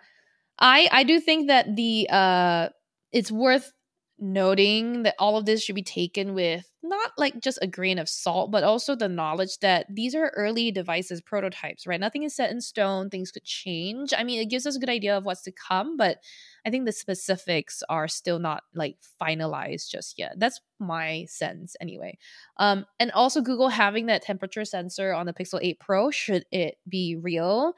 [0.58, 2.68] I I do think that the uh
[3.12, 3.72] it's worth
[4.20, 8.08] noting that all of this should be taken with not like just a grain of
[8.08, 12.00] salt, but also the knowledge that these are early devices, prototypes, right?
[12.00, 14.12] Nothing is set in stone, things could change.
[14.16, 16.18] I mean, it gives us a good idea of what's to come, but
[16.66, 20.34] I think the specifics are still not like finalized just yet.
[20.38, 22.18] That's my sense anyway.
[22.58, 26.76] Um, and also Google having that temperature sensor on the Pixel 8 Pro, should it
[26.88, 27.74] be real,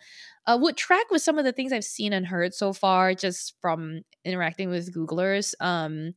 [0.46, 3.54] uh, would track with some of the things I've seen and heard so far just
[3.60, 5.54] from interacting with Googlers.
[5.60, 6.14] Um,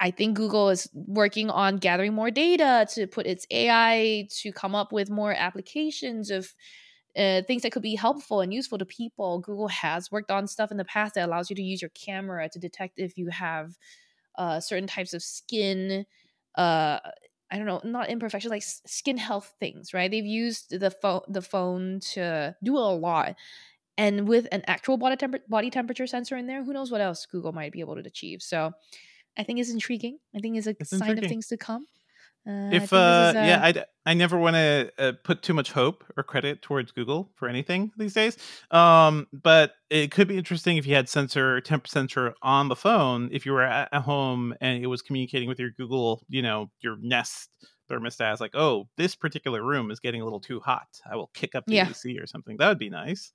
[0.00, 4.74] I think Google is working on gathering more data to put its AI to come
[4.74, 6.54] up with more applications of
[7.18, 9.40] uh, things that could be helpful and useful to people.
[9.40, 12.48] Google has worked on stuff in the past that allows you to use your camera
[12.48, 13.76] to detect if you have
[14.36, 16.06] uh, certain types of skin.
[16.54, 17.00] Uh,
[17.50, 20.10] I don't know, not imperfection, like skin health things, right?
[20.10, 23.36] They've used the phone the phone to do a lot,
[23.96, 27.26] and with an actual body temp- body temperature sensor in there, who knows what else
[27.26, 28.42] Google might be able to achieve.
[28.42, 28.72] So,
[29.36, 30.18] I think is intriguing.
[30.36, 31.24] I think is a it's sign intriguing.
[31.24, 31.86] of things to come.
[32.48, 33.46] Uh, if uh, a...
[33.46, 37.30] yeah, I I never want to uh, put too much hope or credit towards Google
[37.34, 38.38] for anything these days.
[38.70, 43.28] Um, but it could be interesting if you had sensor temp sensor on the phone
[43.32, 46.96] if you were at home and it was communicating with your Google, you know, your
[47.02, 47.50] Nest
[47.90, 48.32] thermostat.
[48.32, 50.88] It's like, oh, this particular room is getting a little too hot.
[51.10, 51.90] I will kick up the yeah.
[51.90, 52.56] AC or something.
[52.56, 53.32] That would be nice.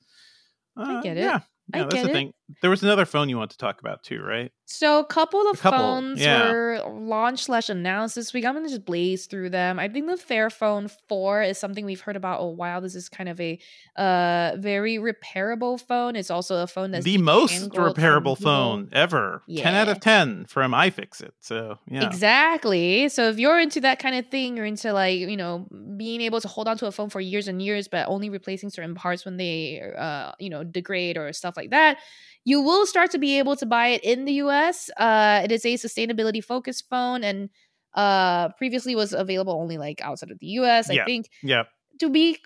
[0.76, 1.22] I get it.
[1.22, 1.40] Yeah,
[1.74, 2.14] yeah, I that's the it.
[2.14, 2.34] thing.
[2.62, 4.52] There was another phone you want to talk about too, right?
[4.66, 6.52] So a couple of a couple, phones yeah.
[6.52, 8.46] were launched slash announced this week.
[8.46, 9.80] I'm gonna just blaze through them.
[9.80, 12.82] I think the Fairphone 4 is something we've heard about a while.
[12.82, 13.60] This is kind of a
[13.96, 16.16] uh very repairable phone.
[16.16, 19.44] It's also a phone that's the most repairable phone ever.
[19.48, 19.64] Yeah.
[19.64, 21.32] 10 out of 10 from iFixit.
[21.40, 22.06] So yeah.
[22.06, 23.10] Exactly.
[23.10, 25.68] So if you're into that kind of thing, you're into like, you know,
[25.98, 28.70] being able to hold on to a phone for years and years, but only replacing
[28.70, 31.98] certain parts when they uh, you know, degrade or stuff like that
[32.46, 34.90] you will start to be able to buy it in the US.
[34.98, 37.50] Uh, it is a sustainability focused phone and
[37.94, 40.90] uh, previously was available only like outside of the US.
[40.92, 41.04] Yeah.
[41.04, 41.30] I think.
[41.42, 41.64] Yeah.
[42.00, 42.38] To be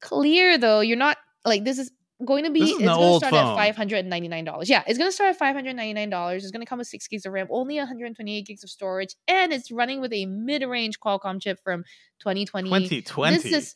[0.00, 1.90] clear though, you're not like this is
[2.24, 3.58] going to be it's going to start phone.
[3.58, 4.68] at $599.
[4.68, 6.34] Yeah, it's going to start at $599.
[6.36, 9.52] It's going to come with 6 gigs of RAM, only 128 gigs of storage, and
[9.52, 11.84] it's running with a mid-range Qualcomm chip from
[12.20, 12.70] 2020.
[12.70, 13.36] 2020.
[13.36, 13.74] This is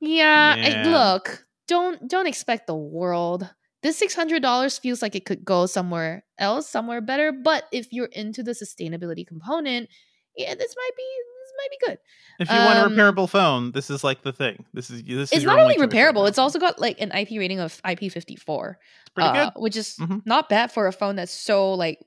[0.00, 3.48] Yeah, I, look, don't don't expect the world
[3.82, 7.30] this $600 feels like it could go somewhere else, somewhere better.
[7.30, 9.88] But if you're into the sustainability component,
[10.36, 11.08] yeah, this might be
[11.56, 11.98] might be good.
[12.38, 14.64] If you um, want a um, repairable phone, this is like the thing.
[14.74, 15.32] This is this.
[15.32, 18.74] It's is not only repairable; it's also got like an IP rating of IP54,
[19.16, 20.18] uh, which is mm-hmm.
[20.24, 22.00] not bad for a phone that's so like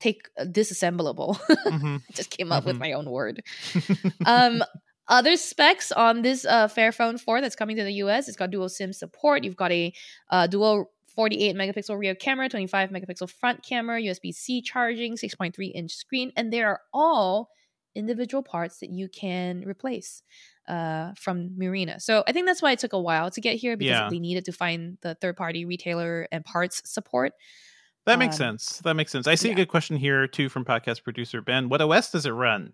[0.00, 1.36] take uh, disassemblable.
[1.66, 1.96] Mm-hmm.
[2.12, 2.68] just came up mm-hmm.
[2.68, 3.42] with my own word.
[4.26, 4.62] um,
[5.08, 8.68] other specs on this uh, Fairphone 4 that's coming to the US, it's got dual
[8.68, 9.44] SIM support.
[9.44, 9.92] You've got a
[10.30, 15.92] uh, dual 48 megapixel rear camera, 25 megapixel front camera, USB C charging, 6.3 inch
[15.92, 17.50] screen, and they are all
[17.94, 20.22] individual parts that you can replace
[20.68, 22.00] uh, from Murena.
[22.00, 24.08] So I think that's why it took a while to get here because yeah.
[24.10, 27.32] they needed to find the third party retailer and parts support.
[28.06, 28.78] That makes um, sense.
[28.84, 29.26] That makes sense.
[29.26, 29.54] I see yeah.
[29.54, 31.68] a good question here too from podcast producer Ben.
[31.68, 32.72] What OS does it run?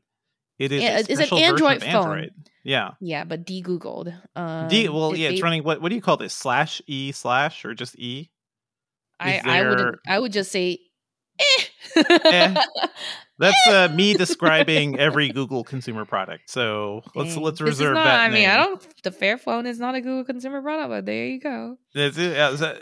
[0.59, 0.83] It is.
[0.83, 1.89] Yeah, it's an Android phone.
[1.89, 2.35] Android.
[2.64, 2.91] Yeah.
[3.01, 4.14] Yeah, but de-googled.
[4.37, 4.91] Um, D.
[4.91, 5.62] Well, yeah, it's running.
[5.62, 6.35] What What do you call this?
[6.35, 8.31] Slash e slash or just e?
[9.18, 9.49] I there...
[9.49, 10.81] I would I would just say,
[11.39, 11.64] eh.
[11.97, 12.55] eh.
[13.41, 16.51] That's uh, me describing every Google consumer product.
[16.51, 17.43] So let's Dang.
[17.43, 18.20] let's reserve not, that.
[18.20, 18.34] I name.
[18.34, 19.03] mean, I don't.
[19.03, 21.76] The Fairphone is not a Google consumer product, but there you go.
[21.95, 22.16] It,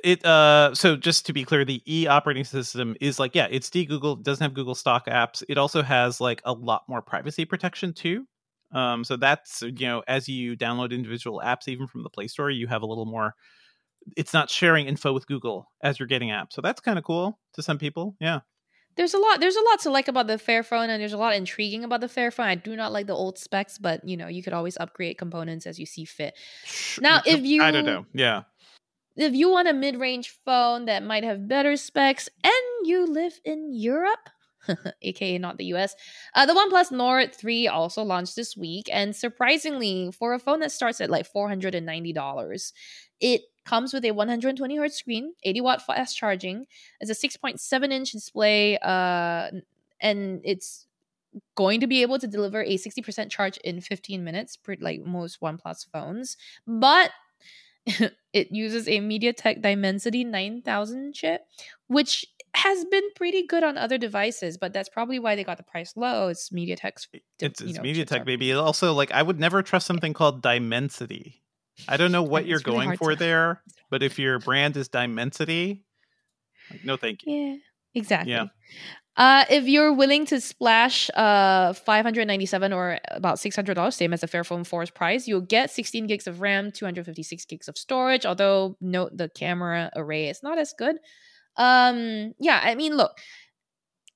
[0.04, 3.70] it uh, so just to be clear, the E operating system is like yeah, it's
[3.70, 4.16] de Google.
[4.16, 5.42] Doesn't have Google stock apps.
[5.48, 8.26] It also has like a lot more privacy protection too.
[8.72, 12.50] Um, so that's you know as you download individual apps, even from the Play Store,
[12.50, 13.34] you have a little more
[14.16, 16.52] it's not sharing info with Google as you're getting apps.
[16.52, 18.16] So that's kind of cool to some people.
[18.20, 18.40] Yeah.
[18.98, 21.34] There's a lot there's a lot to like about the Fairphone and there's a lot
[21.36, 22.46] intriguing about the Fairphone.
[22.46, 25.66] I do not like the old specs, but you know, you could always upgrade components
[25.66, 26.34] as you see fit.
[27.00, 28.06] Now, if you I don't know.
[28.12, 28.42] Yeah.
[29.16, 33.72] If you want a mid-range phone that might have better specs and you live in
[33.72, 34.28] Europe,
[35.02, 35.94] aka not the US.
[36.34, 40.72] Uh, the OnePlus Nord 3 also launched this week, and surprisingly, for a phone that
[40.72, 42.72] starts at like $490,
[43.20, 46.66] it comes with a 120 hertz screen, 80 watt fast charging,
[47.00, 49.50] it's a 6.7 inch display, uh,
[50.00, 50.86] and it's
[51.54, 55.86] going to be able to deliver a 60% charge in 15 minutes, like most OnePlus
[55.92, 56.36] phones.
[56.66, 57.10] But
[58.32, 61.42] it uses a MediaTek Dimensity 9000 chip,
[61.88, 65.62] which has been pretty good on other devices, but that's probably why they got the
[65.62, 66.28] price low.
[66.28, 67.08] It's MediaTek's.
[67.38, 68.52] It's, it's know, MediaTek, baby.
[68.52, 71.42] Also, like I would never trust something called Dimensity.
[71.86, 73.16] I don't know what you're really going for to...
[73.18, 75.84] there, but if your brand is Dimensity,
[76.70, 77.34] like, no, thank you.
[77.34, 77.56] Yeah,
[77.94, 78.32] exactly.
[78.32, 78.46] Yeah.
[79.16, 84.28] Uh, if you're willing to splash uh 597 or about 600 dollars, same as the
[84.28, 88.24] Fairphone 4's price, you'll get 16 gigs of RAM, 256 gigs of storage.
[88.24, 90.98] Although note the camera array is not as good.
[91.56, 93.18] Um, yeah, I mean, look,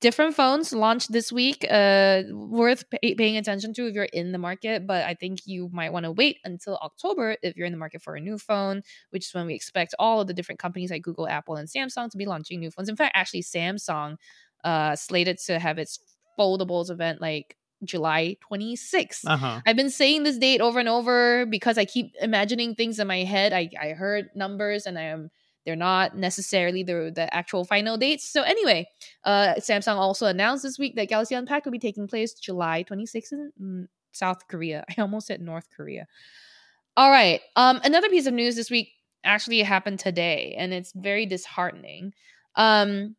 [0.03, 1.65] different phones launched this week.
[1.71, 5.71] Uh, worth pay- paying attention to if you're in the market, but I think you
[5.73, 8.83] might want to wait until October if you're in the market for a new phone,
[9.11, 12.11] which is when we expect all of the different companies like Google, Apple, and Samsung
[12.11, 12.91] to be launching new phones.
[12.91, 14.17] In fact, actually, Samsung
[14.65, 16.01] uh, slated to have its
[16.39, 19.23] foldables event like July 26th.
[19.27, 19.61] Uh-huh.
[19.65, 23.25] I've been saying this date over and over because I keep imagining things in my
[23.25, 23.53] head.
[23.53, 25.31] I, I heard numbers and I am
[25.65, 28.29] they're not necessarily the the actual final dates.
[28.29, 28.89] So anyway,
[29.25, 33.33] uh, Samsung also announced this week that Galaxy Unpacked will be taking place July 26th
[33.33, 34.85] in mm, South Korea.
[34.97, 36.07] I almost said North Korea.
[36.97, 37.41] All right.
[37.57, 38.91] Um, another piece of news this week
[39.25, 42.13] actually happened today, and it's very disheartening.
[42.57, 43.17] Um,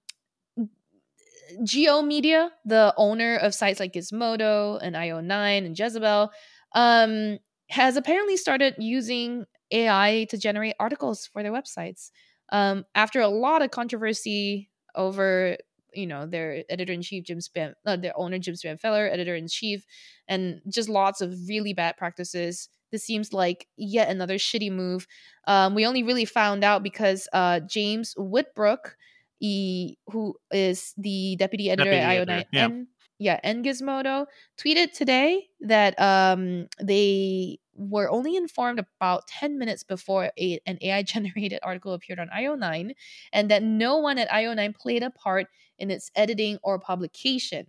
[1.63, 6.31] G/O Media, the owner of sites like Gizmodo and IO9 and Jezebel,
[6.73, 7.39] um,
[7.69, 12.11] has apparently started using AI to generate articles for their websites.
[12.51, 15.57] Um, after a lot of controversy over,
[15.93, 19.47] you know, their editor in chief Jim Span, uh, their owner Jim Spanfeller, editor in
[19.47, 19.85] chief,
[20.27, 22.69] and just lots of really bad practices.
[22.91, 25.07] This seems like yet another shitty move.
[25.47, 28.95] Um, we only really found out because uh, James Whitbrook
[29.39, 32.65] E, who is the deputy editor deputy at IO9 yeah.
[32.65, 32.87] and
[33.19, 34.25] yeah, and Gizmodo
[34.59, 41.03] tweeted today that um they were only informed about 10 minutes before a, an AI
[41.13, 42.93] generated article appeared on IO9
[43.31, 45.47] and that no one at IO9 played a part
[45.79, 47.67] in its editing or publication.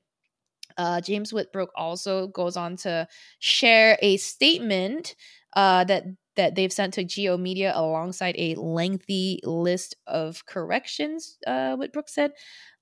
[0.77, 3.07] Uh, James Whitbrook also goes on to
[3.39, 5.15] share a statement
[5.57, 6.05] uh, that
[6.37, 12.13] that they've sent to G/O Media alongside a lengthy list of corrections, uh, what Brooks
[12.13, 12.33] said.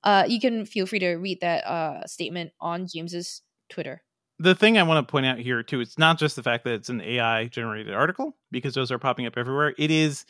[0.02, 4.02] Uh, you can feel free to read that uh, statement on James's Twitter.
[4.42, 6.74] The thing I want to point out here, too, it's not just the fact that
[6.74, 9.74] it's an AI generated article, because those are popping up everywhere.
[9.78, 10.24] It is,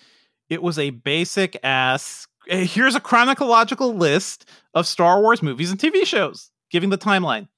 [0.49, 6.05] it was a basic ass, here's a chronological list of Star Wars movies and TV
[6.05, 7.49] shows, giving the timeline.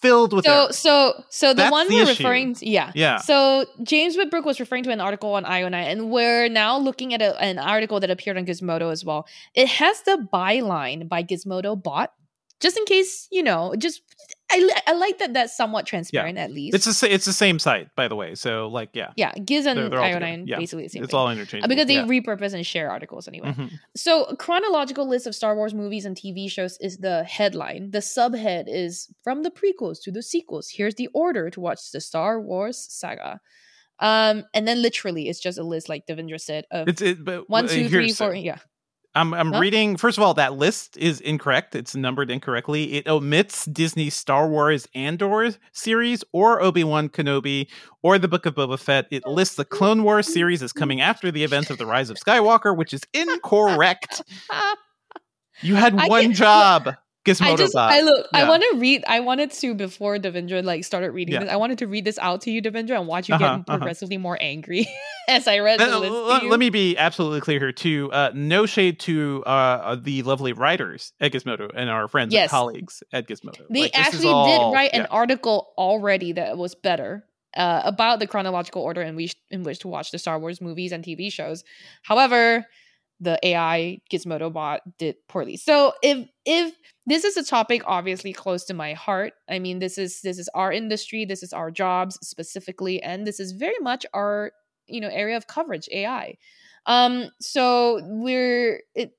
[0.00, 2.22] Filled with so so so the That's one the we're issue.
[2.22, 2.92] referring to yeah.
[2.94, 3.18] Yeah.
[3.18, 7.22] So james whitbrook was referring to an article on io9 and we're now looking at
[7.22, 9.26] a, an article that appeared on gizmodo as well.
[9.54, 12.12] It has the byline by gizmodo bot
[12.60, 14.02] just in case you know just
[14.50, 16.44] I, I like that that's somewhat transparent yeah.
[16.44, 19.32] at least it's a, it's the same site by the way so like yeah yeah
[19.32, 20.58] giz and they're, they're io9 yeah.
[20.58, 21.18] basically the same it's thing.
[21.18, 22.06] all interchangeable because they yeah.
[22.06, 23.66] repurpose and share articles anyway mm-hmm.
[23.96, 28.64] so chronological list of star wars movies and tv shows is the headline the subhead
[28.66, 32.86] is from the prequels to the sequels here's the order to watch the star wars
[32.90, 33.40] saga
[34.00, 37.48] um and then literally it's just a list like devindra said of it's it, but,
[37.48, 38.58] one two three four yeah
[39.14, 39.60] I'm I'm huh?
[39.60, 39.96] reading.
[39.96, 41.74] First of all, that list is incorrect.
[41.74, 42.94] It's numbered incorrectly.
[42.94, 47.68] It omits Disney's Star Wars Andor series or Obi Wan Kenobi
[48.02, 49.06] or the Book of Boba Fett.
[49.10, 52.16] It lists the Clone Wars series as coming after the events of the Rise of
[52.16, 54.22] Skywalker, which is incorrect.
[55.62, 56.96] You had one job.
[57.24, 58.40] Gizmodo I just, I look, yeah.
[58.40, 59.02] I want to read.
[59.06, 61.40] I wanted to before Devindra like started reading yeah.
[61.40, 61.50] this.
[61.50, 63.78] I wanted to read this out to you, Devindra, and watch you uh-huh, get uh-huh.
[63.78, 64.22] progressively uh-huh.
[64.22, 64.86] more angry
[65.28, 66.12] as I read the list.
[66.12, 68.10] Let, let me be absolutely clear here too.
[68.12, 72.42] Uh, no shade to uh, uh, the lovely writers at Gizmodo and our friends yes.
[72.42, 73.66] and colleagues at Gizmodo.
[73.70, 75.00] They like, actually all, did write yeah.
[75.00, 77.24] an article already that was better.
[77.56, 80.90] Uh, about the chronological order in which in which to watch the Star Wars movies
[80.90, 81.62] and TV shows.
[82.02, 82.66] However,
[83.20, 85.56] the AI Gizmodo bot did poorly.
[85.56, 86.74] So if if
[87.06, 89.34] this is a topic obviously close to my heart.
[89.48, 93.40] I mean, this is this is our industry, this is our jobs specifically, and this
[93.40, 94.52] is very much our
[94.86, 96.36] you know area of coverage, AI.
[96.86, 99.12] Um, so we're it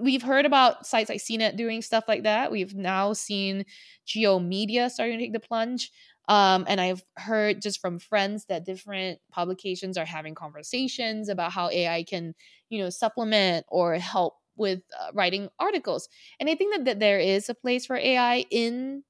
[0.00, 2.52] we've heard about sites like CNET doing stuff like that.
[2.52, 3.64] We've now seen
[4.06, 5.90] G/O Media starting to take the plunge.
[6.28, 11.68] Um, and I've heard just from friends that different publications are having conversations about how
[11.70, 12.34] AI can,
[12.68, 16.08] you know, supplement or help with uh, writing articles.
[16.38, 19.02] And I think that, that there is a place for AI in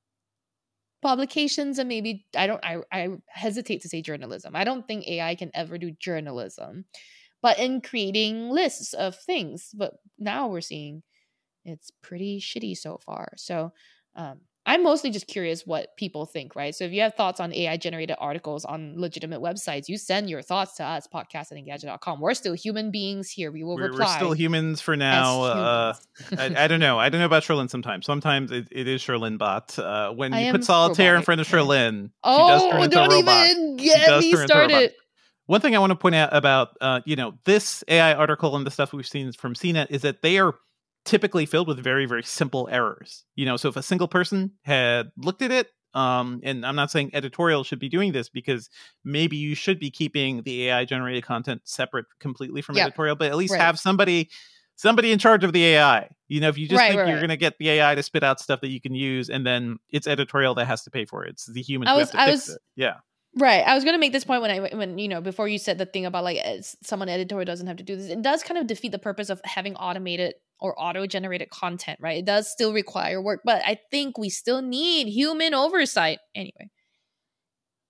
[1.02, 4.54] publications and maybe I don't I, I hesitate to say journalism.
[4.54, 6.84] I don't think AI can ever do journalism.
[7.42, 11.02] But in creating lists of things, but now we're seeing
[11.64, 13.32] it's pretty shitty so far.
[13.36, 13.72] So
[14.14, 16.72] um, I'm mostly just curious what people think, right?
[16.72, 20.40] So if you have thoughts on AI generated articles on legitimate websites, you send your
[20.40, 22.20] thoughts to us, podcast at engadget.com.
[22.20, 23.50] We're still human beings here.
[23.50, 24.06] We will we're, reply.
[24.06, 25.42] We're still humans for now.
[25.42, 25.94] Uh,
[26.38, 26.98] I, I, don't know.
[27.00, 28.06] I don't know about Cherlynn sometimes.
[28.06, 29.76] Sometimes it, it is Cherlynn bot.
[29.76, 34.92] Uh, when you put solitaire in front of Cherlynn, oh, don't even get me started.
[35.46, 38.64] One thing I want to point out about, uh, you know, this AI article and
[38.64, 40.54] the stuff we've seen from CNET is that they are
[41.04, 45.10] typically filled with very very simple errors you know so if a single person had
[45.16, 48.70] looked at it um and i'm not saying editorial should be doing this because
[49.04, 53.36] maybe you should be keeping the ai generated content separate completely from editorial but at
[53.36, 53.60] least right.
[53.60, 54.30] have somebody
[54.76, 57.18] somebody in charge of the ai you know if you just right, think right, you're
[57.18, 59.78] going to get the ai to spit out stuff that you can use and then
[59.90, 62.48] it's editorial that has to pay for it it's the human I was, I was,
[62.48, 62.58] it.
[62.76, 62.94] yeah
[63.34, 63.66] Right.
[63.66, 65.78] I was going to make this point when I when you know before you said
[65.78, 66.38] the thing about like
[66.82, 68.10] someone editorial doesn't have to do this.
[68.10, 72.18] It does kind of defeat the purpose of having automated or auto generated content, right?
[72.18, 76.20] It does still require work, but I think we still need human oversight.
[76.34, 76.70] Anyway,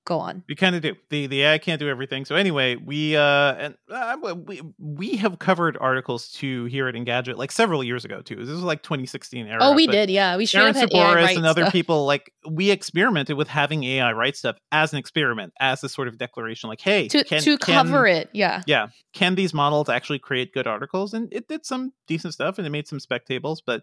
[0.05, 0.43] go on.
[0.49, 0.95] We kind of do.
[1.11, 2.25] The the AI can't do everything.
[2.25, 7.37] So anyway, we uh and uh, we we have covered articles too here at Engadget
[7.37, 8.37] like several years ago too.
[8.37, 9.59] This was like 2016 era.
[9.61, 10.11] Oh, we did.
[10.11, 14.13] Yeah, we should Aaron have Souppouris and other people like we experimented with having AI
[14.13, 17.59] write stuff as an experiment, as a sort of declaration, like, hey, to can, to
[17.59, 18.31] cover can, it.
[18.33, 18.89] Yeah, yeah.
[19.13, 21.15] Can these models actually create good articles?
[21.15, 23.83] And it did some decent stuff, and it made some spec tables, but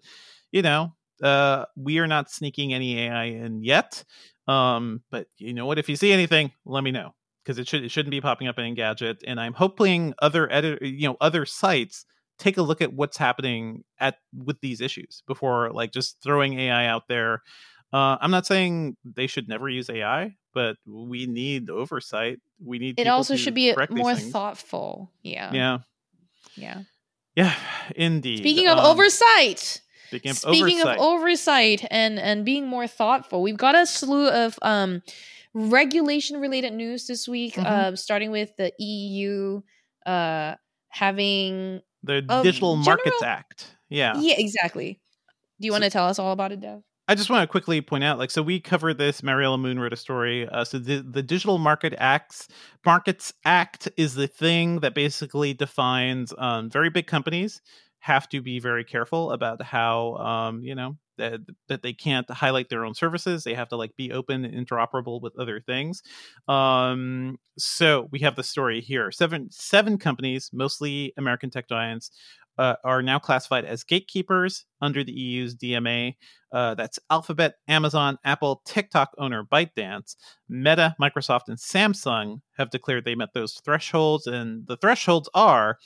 [0.51, 0.93] you know.
[1.21, 4.05] Uh, we are not sneaking any AI in yet.
[4.49, 5.77] Um, but you know what?
[5.77, 8.57] If you see anything, let me know because it should it shouldn't be popping up
[8.57, 9.17] in Engadget.
[9.27, 12.05] And I'm hoping other edit you know other sites
[12.39, 16.87] take a look at what's happening at with these issues before like just throwing AI
[16.87, 17.43] out there.
[17.91, 22.39] Uh, I'm not saying they should never use AI, but we need oversight.
[22.63, 25.11] We need it also should be more thoughtful.
[25.21, 25.53] Yeah.
[25.53, 25.77] Yeah.
[26.55, 26.81] Yeah.
[27.35, 27.55] Yeah.
[27.95, 28.39] Indeed.
[28.39, 29.81] Speaking of um, oversight.
[30.09, 30.97] Speaking of Speaking oversight.
[30.97, 35.03] of oversight and and being more thoughtful, we've got a slew of um,
[35.53, 37.53] regulation related news this week.
[37.53, 37.93] Mm-hmm.
[37.93, 39.61] Uh, starting with the EU
[40.07, 40.55] uh,
[40.89, 42.97] having the Digital general...
[42.97, 43.75] Markets Act.
[43.87, 44.19] Yeah.
[44.19, 44.35] Yeah.
[44.39, 44.99] Exactly.
[45.59, 46.81] Do you so, want to tell us all about it, Dev?
[47.07, 49.23] I just want to quickly point out, like, so we covered this.
[49.23, 50.47] Mariella Moon wrote a story.
[50.47, 52.47] Uh, so the the Digital Market Acts
[52.85, 57.61] Markets Act is the thing that basically defines um, very big companies
[57.99, 62.69] have to be very careful about how um, you know that that they can't highlight
[62.69, 63.43] their own services.
[63.43, 66.01] They have to like be open and interoperable with other things.
[66.47, 69.11] Um, so we have the story here.
[69.11, 72.11] Seven seven companies, mostly American tech giants,
[72.59, 76.15] uh, are now classified as gatekeepers under the EU's DMA.
[76.51, 80.15] Uh, that's Alphabet, Amazon, Apple, TikTok owner ByteDance,
[80.49, 84.27] Meta, Microsoft, and Samsung have declared they met those thresholds.
[84.27, 85.77] And the thresholds are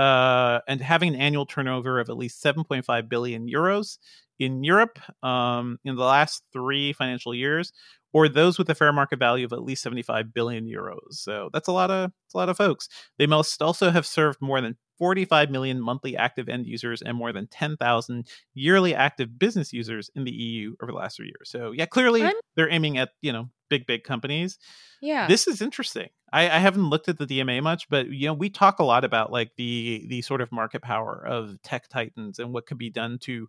[0.00, 3.98] uh, and having an annual turnover of at least 7.5 billion euros
[4.38, 7.70] in Europe um, in the last three financial years,
[8.14, 11.12] or those with a fair market value of at least 75 billion euros.
[11.12, 12.88] So that's a lot of a lot of folks.
[13.18, 17.32] They must also have served more than 45 million monthly active end users and more
[17.32, 21.48] than 10,000 yearly active business users in the EU over the last three years.
[21.48, 22.34] So yeah, clearly I'm...
[22.54, 24.58] they're aiming at you know big big companies.
[25.00, 26.10] Yeah, this is interesting.
[26.30, 29.04] I, I haven't looked at the DMA much, but you know we talk a lot
[29.04, 32.90] about like the the sort of market power of tech titans and what could be
[32.90, 33.48] done to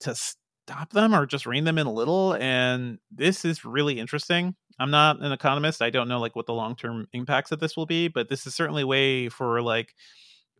[0.00, 2.34] to stop them or just rein them in a little.
[2.34, 4.54] And this is really interesting.
[4.78, 5.82] I'm not an economist.
[5.82, 8.46] I don't know like what the long term impacts of this will be, but this
[8.46, 9.94] is certainly a way for like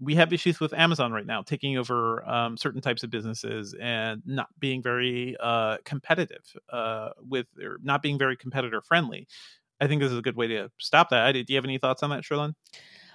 [0.01, 4.23] we have issues with Amazon right now taking over um, certain types of businesses and
[4.25, 9.29] not being very uh, competitive uh, with or not being very competitor friendly.
[9.81, 11.33] I think this is a good way to stop that.
[11.33, 12.55] Do you have any thoughts on that, Cherlynn?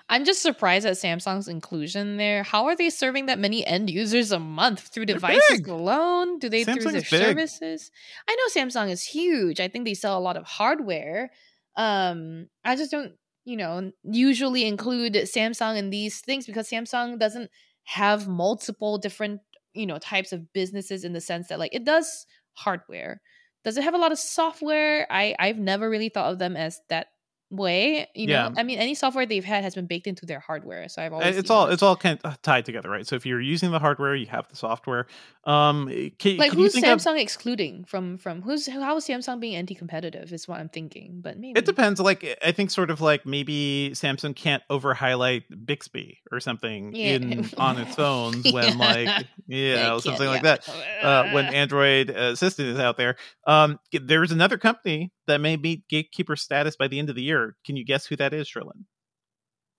[0.07, 2.43] I'm just surprised at Samsung's inclusion there.
[2.43, 6.37] How are they serving that many end users a month through devices alone?
[6.37, 7.91] Do they Samsung through their services?
[8.27, 9.59] I know Samsung is huge.
[9.59, 11.31] I think they sell a lot of hardware.
[11.75, 13.13] Um, I just don't,
[13.45, 17.51] you know, usually include Samsung in these things because Samsung doesn't
[17.83, 19.41] have multiple different,
[19.73, 23.21] you know, types of businesses in the sense that like it does hardware.
[23.63, 25.07] Does it have a lot of software?
[25.11, 27.07] I I've never really thought of them as that
[27.55, 28.07] way.
[28.13, 28.49] You Yeah.
[28.49, 30.87] know, I mean, any software they've had has been baked into their hardware.
[30.89, 31.73] So I've always it's all that.
[31.73, 33.05] it's all kind of tied together, right?
[33.07, 35.07] So if you're using the hardware, you have the software.
[35.45, 35.87] Um,
[36.17, 39.39] can, like can you who's think of- Samsung excluding from from who's how is Samsung
[39.39, 41.21] being anti-competitive is what I'm thinking.
[41.21, 41.99] But maybe It depends.
[41.99, 47.05] Like I think, sort of like maybe Samsung can't over highlight Bixby or something Yeah.
[47.15, 48.85] in on its phones when Yeah.
[48.85, 50.67] like yeah something like that.
[51.01, 56.35] Uh, when Android Assistant is out there, um, there's another company that may meet gatekeeper
[56.35, 57.55] status by the end of the year.
[57.65, 58.85] Can you guess who that is, Cherlynn?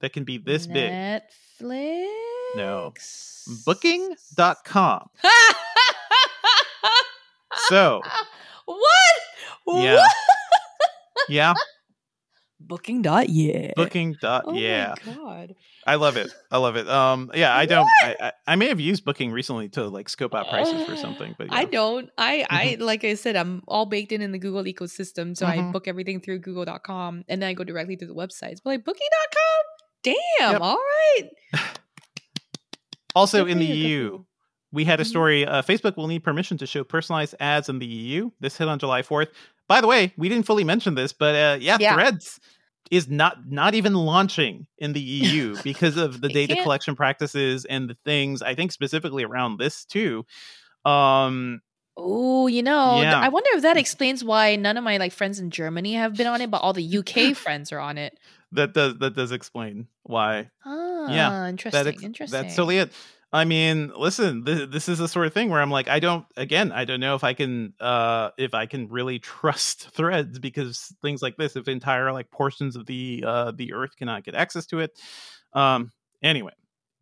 [0.01, 0.90] That can be this big.
[0.90, 2.07] Netflix.
[2.55, 2.92] No.
[3.64, 5.09] Booking.com.
[7.68, 8.01] So
[8.66, 9.82] what?
[9.82, 9.97] Yeah.
[9.97, 10.12] What?
[11.28, 11.55] yeah,
[12.59, 13.72] Booking dot yeah.
[13.76, 14.16] Booking.
[14.20, 14.94] Dot, Oh yeah.
[15.07, 15.54] my god.
[15.86, 16.32] I love it.
[16.50, 16.88] I love it.
[16.88, 17.86] Um, yeah, I don't.
[18.02, 21.34] I, I, I may have used Booking recently to like scope out prices for something,
[21.38, 22.11] but I don't.
[22.18, 25.59] I I like I said, I'm all baked in in the Google ecosystem, so I
[25.59, 25.72] Mhm.
[25.72, 28.57] book everything through Google.com, and then I go directly to the websites.
[28.64, 29.62] But like Booking.com,
[30.02, 30.61] damn, Yep.
[30.62, 31.30] all right.
[33.14, 34.24] Also in the you, good for EU,
[34.72, 35.07] we had a Mhm.
[35.07, 35.46] story.
[35.46, 38.30] Uh, Facebook will need permission to show personalized ads in the EU.
[38.40, 39.28] This hit on July fourth.
[39.68, 41.94] By the way, we didn't fully mention this, but uh, yeah, Yeah.
[41.94, 42.38] Threads
[42.90, 47.64] is not not even launching in the EU because of the data can't- collection practices
[47.64, 48.42] and the things.
[48.42, 50.24] I think specifically around this too.
[50.84, 51.60] Um,
[51.98, 53.18] Oh, you know, th- Yeah.
[53.18, 56.26] I wonder if that explains why none of my like friends in Germany have been
[56.26, 58.18] on it, but all the UK friends are on it.
[58.52, 61.82] that does that does explain why Ah, yeah, interesting.
[61.84, 62.38] that ex- interesting.
[62.42, 62.92] that's totally it.
[63.32, 66.24] I mean, listen, th- this is the sort of thing where I'm like, I don't.
[66.36, 70.94] Again, I don't know if I can, uh, if I can really trust Threads because
[71.02, 74.66] things like this, if entire like portions of the uh the Earth cannot get access
[74.66, 74.98] to it.
[75.52, 75.92] Um.
[76.22, 76.52] Anyway,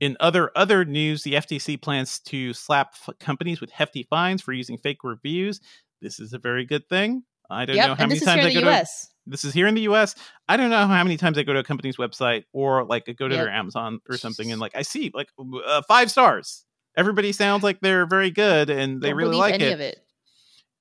[0.01, 4.53] in other other news, the FTC plans to slap f- companies with hefty fines for
[4.53, 5.61] using fake reviews.
[6.03, 7.23] This is a very good thing.
[7.51, 9.14] I don't Yep, know how many times I go the to US.
[9.27, 10.15] This is here in the US.
[10.49, 13.29] I don't know how many times I go to a company's website or like go
[13.29, 13.45] to Yep.
[13.45, 15.29] their Amazon or something and like I see like
[15.67, 16.65] uh, five stars.
[16.97, 19.73] Everybody sounds like they're very good and they Don't really like any it.
[19.73, 19.99] of it.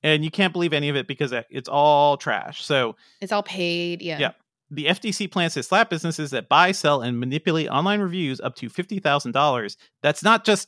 [0.04, 2.64] And you can't believe any of it because it's all trash.
[2.64, 4.02] So It's all paid.
[4.02, 4.20] Yeah.
[4.20, 4.32] Yeah.
[4.70, 8.70] the FTC plans to slap businesses that buy, sell, and manipulate online reviews up to
[8.70, 9.78] fifty thousand dollars.
[10.02, 10.68] That's not just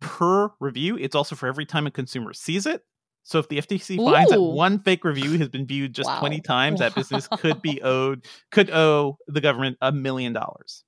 [0.00, 2.82] per review; it's also for every time a consumer sees it.
[3.28, 6.20] So if the FTC finds that one fake review has been viewed just Wow.
[6.20, 10.84] twenty times, that business could be owed could owe the government a million dollars.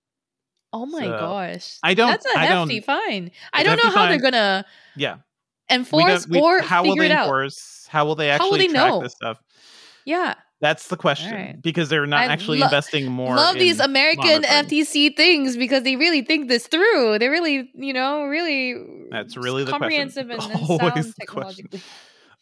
[0.73, 1.79] Oh my So, gosh.
[1.83, 3.33] I don't- That's a I don't- hefty fine.
[3.53, 4.11] I don't know how fine.
[4.11, 4.65] they're gonna
[4.97, 5.17] Yeah,
[5.69, 7.27] enforce we, or how will they it out.
[7.89, 9.03] How will they How will actually they track know?
[9.03, 9.43] this stuff?
[10.05, 10.35] Yeah.
[10.61, 11.63] That's the question Alright.
[11.63, 13.33] because they're not I actually lo- investing more.
[13.33, 14.65] I love these American monitoring.
[14.67, 17.19] FTC things because they really think this through.
[17.19, 18.75] They really, you know, really
[19.11, 19.81] That's really the question.
[19.81, 21.67] comprehensive and, and Always sound question.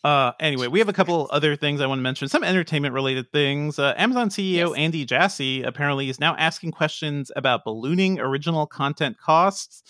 [0.05, 2.28] Uh, anyway, we have a couple other things I want to mention.
[2.28, 3.78] Some entertainment related things.
[3.78, 4.76] Uh, Amazon CEO Yes.
[4.76, 9.82] Andy Jassy apparently is now asking questions about ballooning original content costs.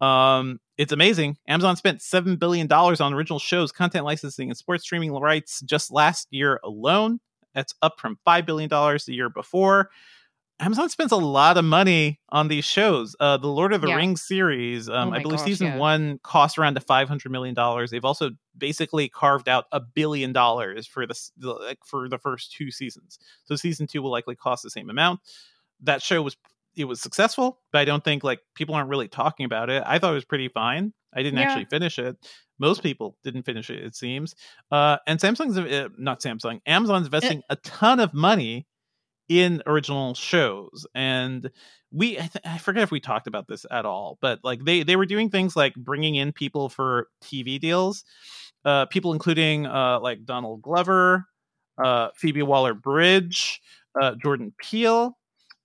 [0.00, 1.36] Um, it's amazing.
[1.48, 5.90] Amazon spent seven billion dollars on original shows, content licensing, and sports streaming rights just
[5.90, 7.20] last year alone.
[7.54, 9.90] That's up from five billion dollars the year before.
[10.60, 13.16] Amazon spends a lot of money on these shows.
[13.18, 13.96] Uh, the Lord of the Yeah.
[13.96, 15.76] Rings series, um, Oh I believe gosh, season yeah.
[15.78, 17.90] one cost around to five hundred million dollars.
[17.90, 22.52] They've also basically carved out a billion dollars for the, the like for the first
[22.52, 23.18] two seasons.
[23.44, 25.20] So season two will likely cost the same amount.
[25.82, 26.36] That show was
[26.76, 29.82] it was successful, but I don't think like people aren't really talking about it.
[29.84, 30.92] I thought it was pretty fine.
[31.12, 31.46] I didn't Yeah.
[31.46, 32.16] actually finish it.
[32.60, 34.34] Most people didn't finish it, it seems.
[34.70, 36.60] Uh, and Samsung's uh, not Samsung.
[36.66, 38.66] Amazon's investing a ton of money
[39.28, 41.50] in original shows and
[41.90, 44.82] we I, th- I forget if we talked about this at all but like they
[44.82, 48.04] they were doing things like bringing in people for tv deals
[48.64, 51.24] uh people including uh like donald glover
[51.82, 53.60] uh phoebe waller bridge
[54.00, 55.16] uh jordan peele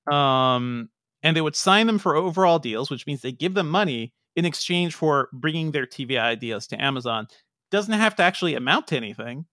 [0.09, 0.89] um
[1.21, 4.45] and they would sign them for overall deals which means they give them money in
[4.45, 7.27] exchange for bringing their tv ideas to amazon.
[7.71, 9.45] Doesn't have to actually amount to anything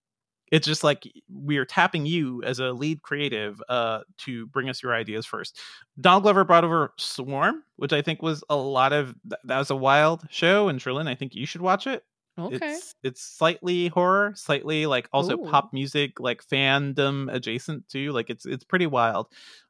[0.53, 4.83] it's just like we are tapping you as a lead creative uh, to bring us
[4.83, 5.61] your ideas first.
[6.01, 9.77] Donald Glover brought over Swarm, which I think was a lot of that was a
[9.77, 10.69] wild show.
[10.69, 12.05] And Cherlynn, I think you should watch it.
[12.39, 12.57] Okay.
[12.57, 15.51] It's it's slightly horror, slightly like also Ooh.
[15.51, 18.13] pop music, like fandom adjacent too.
[18.13, 19.29] Like it's it's pretty wild.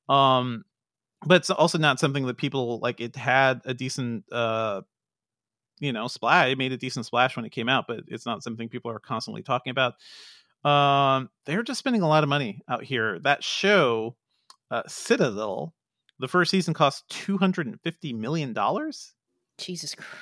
[0.09, 0.64] Um,
[1.24, 3.01] but it's also not something that people like.
[3.01, 4.83] It had a decent uh
[5.79, 8.43] you know splash it made a decent splash when it came out but it's not
[8.43, 9.95] something people are constantly talking about
[10.66, 14.16] um they're just spending a lot of money out here that show
[14.70, 15.74] uh citadel
[16.18, 19.14] the first season cost 250 million dollars
[19.58, 20.12] Jesus Christ.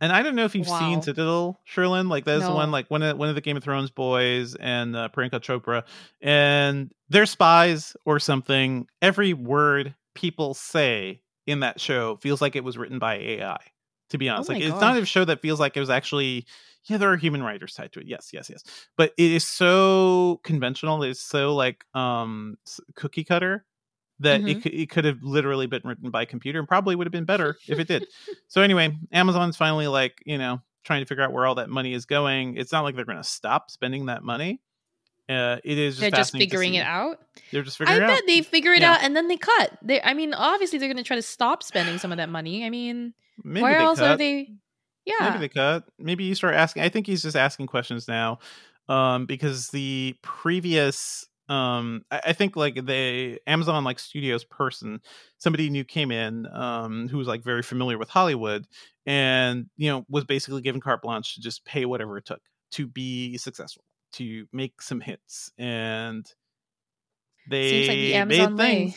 [0.00, 0.78] and I don't know if you've Wow.
[0.78, 2.08] seen Citadel, Cherlynn.
[2.08, 4.94] Like that's the one, like one of one of the Game of Thrones boys and
[4.96, 5.82] uh, Priyanka Chopra,
[6.22, 8.86] and they're spies or something.
[9.02, 13.58] Every word people say in that show feels like it was written by AI.
[14.10, 16.46] To be honest, Oh like it's not a show that feels like it was actually.
[16.88, 18.06] Yeah, there are human writers tied to it.
[18.06, 18.62] Yes, yes, yes.
[18.96, 21.02] But it is so conventional.
[21.02, 22.56] It's so like um
[22.94, 23.64] cookie cutter
[24.20, 24.48] that Mm-hmm.
[24.48, 27.12] it, could, it could have literally been written by a computer and probably would have
[27.12, 28.06] been better if it did.
[28.48, 31.92] So anyway, Amazon's finally like, you know, trying to figure out where all that money
[31.92, 32.56] is going.
[32.56, 34.60] It's not like they're going to stop spending that money.
[35.28, 37.20] Uh, it is just They're just figuring it out.
[37.52, 38.26] They're just I figuring it bet out.
[38.26, 38.92] they figure it Yeah.
[38.94, 39.76] out and then they cut.
[39.82, 42.64] They, I mean, obviously they're going to try to stop spending some of that money.
[42.64, 43.12] I mean,
[43.44, 44.08] Maybe where else cut.
[44.12, 44.50] are they?
[45.08, 45.84] Yeah, Maybe they cut.
[45.98, 46.82] Maybe you start asking.
[46.82, 48.40] I think he's just asking questions now,
[48.88, 55.00] um, because the previous, um, I, I think like the Amazon like studios person,
[55.38, 58.66] somebody new came in, um, who was like very familiar with Hollywood,
[59.06, 62.42] and you know was basically given carte blanche to just pay whatever it took
[62.72, 66.30] to be successful, to make some hits, and
[67.48, 68.94] they seems like the made Amazon way.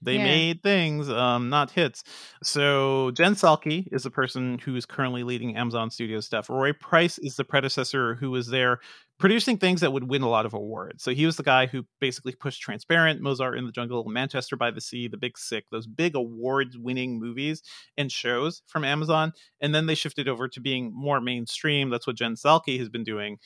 [0.00, 0.24] They Yeah.
[0.24, 2.04] made things, um, not hits.
[2.42, 6.48] So Jen Salke is the person who is currently leading Amazon Studios stuff.
[6.48, 8.78] Roy Price is the predecessor who was there
[9.18, 11.02] producing things that would win a lot of awards.
[11.02, 14.70] So he was the guy who basically pushed Transparent, Mozart in the Jungle, Manchester by
[14.70, 17.62] the Sea, The Big Sick, those big award-winning movies
[17.96, 19.32] and shows from Amazon.
[19.60, 21.90] And then they shifted over to being more mainstream.
[21.90, 23.38] That's what Jen Salke has been doing.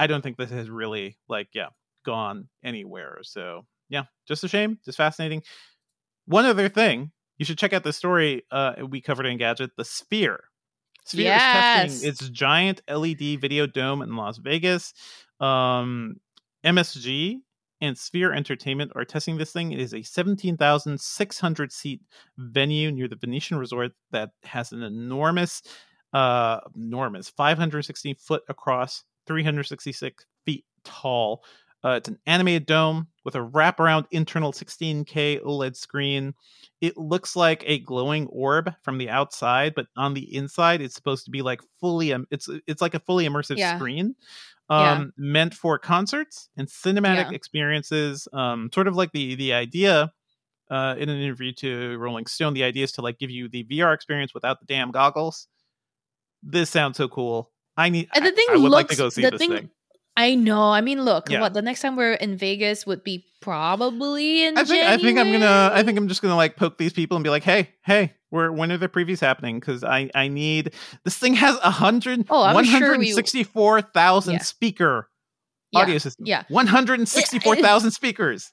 [0.00, 1.68] I don't think this has really like yeah
[2.04, 3.18] gone anywhere.
[3.22, 4.78] So yeah, just a shame.
[4.84, 5.42] Just fascinating.
[6.26, 10.44] One other thing, you should check out the story uh, we covered Engadget, the Sphere.
[11.04, 11.92] Sphere Yes.
[11.92, 14.92] is testing its giant LED video dome in Las Vegas.
[15.40, 16.16] Um,
[16.64, 17.38] MSG
[17.80, 19.72] and Sphere Entertainment are testing this thing.
[19.72, 22.00] It is a 17,600 seat
[22.36, 25.62] venue near the Venetian Resort that has an enormous,
[26.12, 31.42] uh, enormous 516 foot across, 366 feet tall.
[31.84, 36.34] Uh, it's an animated dome with a wraparound internal 16K OLED screen.
[36.80, 41.24] It looks like a glowing orb from the outside, but on the inside, it's supposed
[41.24, 42.12] to be like fully.
[42.30, 43.76] It's it's like a fully immersive Yeah.
[43.76, 44.14] screen,
[44.70, 44.92] Yeah.
[44.92, 47.32] um, meant for concerts and cinematic Yeah.
[47.32, 48.28] experiences.
[48.32, 50.12] Um, sort of like the the idea.
[50.70, 53.64] Uh, in an interview to Rolling Stone, the idea is to like give you the
[53.64, 55.48] VR experience without the damn goggles.
[56.44, 57.50] This sounds so cool.
[57.76, 58.08] I need.
[58.14, 59.70] And the I- thing I, would looks like to go see the this thing, thing.
[60.20, 60.70] I know.
[60.72, 61.40] I mean, look, Yeah.
[61.40, 65.18] what the next time we're in Vegas would be probably in I think I think
[65.18, 67.70] I'm gonna I think I'm just gonna like poke these people and be like, hey,
[67.84, 69.60] hey, where when are the previews happening?
[69.60, 73.44] Because I I need this thing has a hundred Oh, I'm one sure we- sixty
[73.44, 74.42] four thousand Yeah.
[74.42, 75.08] speaker
[75.72, 76.26] Yeah, audio system.
[76.26, 76.42] yeah.
[76.48, 78.52] one hundred sixty four thousand speakers.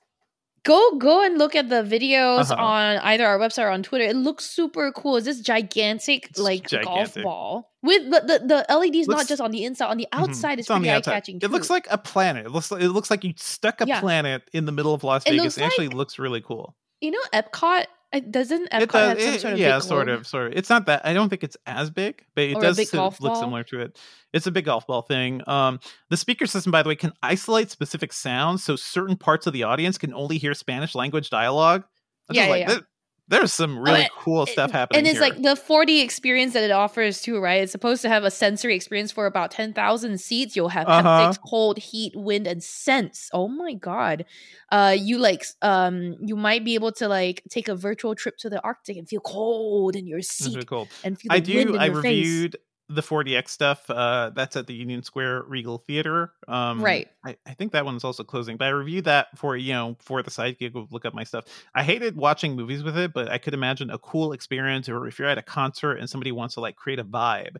[0.63, 2.55] Go go and look at the videos Uh-huh.
[2.61, 4.05] on either our website or on Twitter.
[4.05, 5.17] It looks super cool.
[5.17, 9.41] It's this gigantic It's like golf ball with the the, the LEDs Looks- not just
[9.41, 10.19] on the inside, on the Mhm.
[10.19, 10.59] outside.
[10.59, 11.39] It's It's pretty eye catching.
[11.41, 12.45] It looks like a planet.
[12.45, 13.99] It looks like it looks like you stuck a Yeah.
[14.01, 15.43] planet in the middle of Las It Vegas.
[15.43, 16.75] looks It actually like- looks really cool.
[17.01, 17.85] you know Epcot.
[18.17, 20.19] It doesn't Epcot It does, have some it- sort of yeah, sort globe?
[20.19, 20.57] of, sort of.
[20.57, 21.05] It's not that.
[21.05, 23.35] I don't think it's as big, but it Or does look ball?
[23.35, 23.99] similar to it.
[24.33, 25.41] It's a big golf ball thing.
[25.47, 29.53] Um, the speaker system, by the way, can isolate specific sounds, so certain parts of
[29.53, 31.83] the audience can only hear Spanish language dialogue.
[32.31, 32.67] Yeah, yeah, like, yeah.
[32.67, 32.87] "There-
[33.29, 35.29] there's some really it- cool stuff happening And it's here.
[35.29, 37.61] like the 4D experience that it offers too, right?
[37.61, 40.55] It's supposed to have a sensory experience for about 10,000 seats.
[40.55, 41.07] You'll have Uh-huh.
[41.31, 43.29] haptics, cold, heat, wind, and sense.
[43.33, 44.25] Oh my god.
[44.71, 48.49] Uh you like um you might be able to like take a virtual trip to
[48.49, 50.65] the Arctic and feel cold in your seat
[51.03, 51.75] and feel the I wind do.
[51.75, 52.55] in I your face.
[52.89, 53.89] The 4DX stuff.
[53.89, 56.33] Uh, that's at the Union Square Regal Theater.
[56.47, 57.09] Um, Right.
[57.25, 60.23] I, I think that one's also closing, but I reviewed that for you know for
[60.23, 60.75] the side gig.
[60.75, 61.45] Of look up my stuff.
[61.75, 65.19] I hated watching movies with it, but I could imagine a cool experience, or if
[65.19, 67.57] you're at a concert and somebody wants to like create a vibe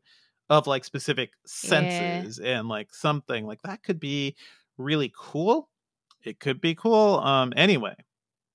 [0.50, 4.36] of like specific senses and like something like that could be
[4.78, 5.70] really cool.
[6.24, 7.20] It could be cool.
[7.20, 7.54] Um.
[7.56, 7.96] Anyway,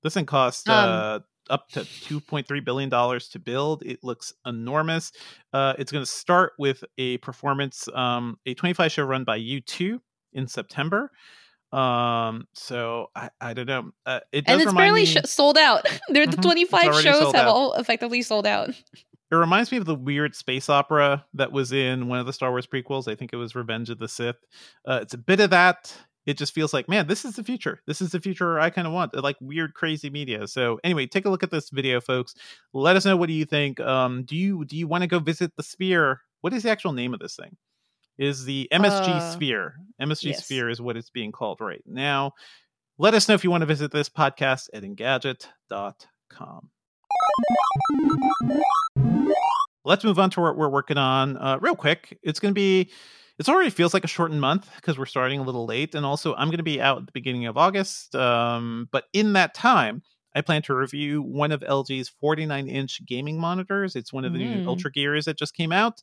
[0.02, 1.20] this thing cost Um, uh
[1.50, 5.12] up to 2.3 billion dollars to build it looks enormous
[5.52, 9.98] uh it's going to start with a performance um a 25 show run by u2
[10.34, 11.10] in september
[11.72, 15.56] um so i i don't know uh, it does And it's barely me, sh- sold
[15.56, 15.86] out.
[16.08, 16.42] There, the Mhm.
[16.42, 17.48] 25 shows have out.
[17.48, 18.68] all effectively sold out.
[18.70, 22.50] it reminds me of the weird space opera that was in one of the star
[22.50, 24.36] wars prequels i think it was revenge of the sith
[24.86, 25.94] uh it's a bit of that
[26.26, 27.80] it just feels like man this is the future.
[27.86, 30.46] This is the future i kind of want like weird crazy media.
[30.46, 32.34] So anyway take a look at this video folks.
[32.72, 35.18] Let us know what do you think um do you do you want to go
[35.18, 36.20] visit the sphere?
[36.40, 37.56] What is the actual name of this thing?
[38.18, 39.74] Is the msg Uh, sphere.
[40.00, 40.44] Msg yes.
[40.44, 42.32] sphere is what it's being called right now.
[42.98, 46.68] Let us know if you want to visit this podcast at engadget.com
[49.84, 52.18] let's move on to what we're working on uh, real quick.
[52.22, 52.90] It's going to be,
[53.38, 55.94] it already feels like a shortened month because we're starting a little late.
[55.94, 58.14] And also, I'm going to be out at the beginning of August.
[58.14, 60.02] Um, but in that time,
[60.34, 63.96] I plan to review one of LG's 49 inch gaming monitors.
[63.96, 64.60] It's one of the mm.
[64.62, 66.02] new Ultra Gears that just came out.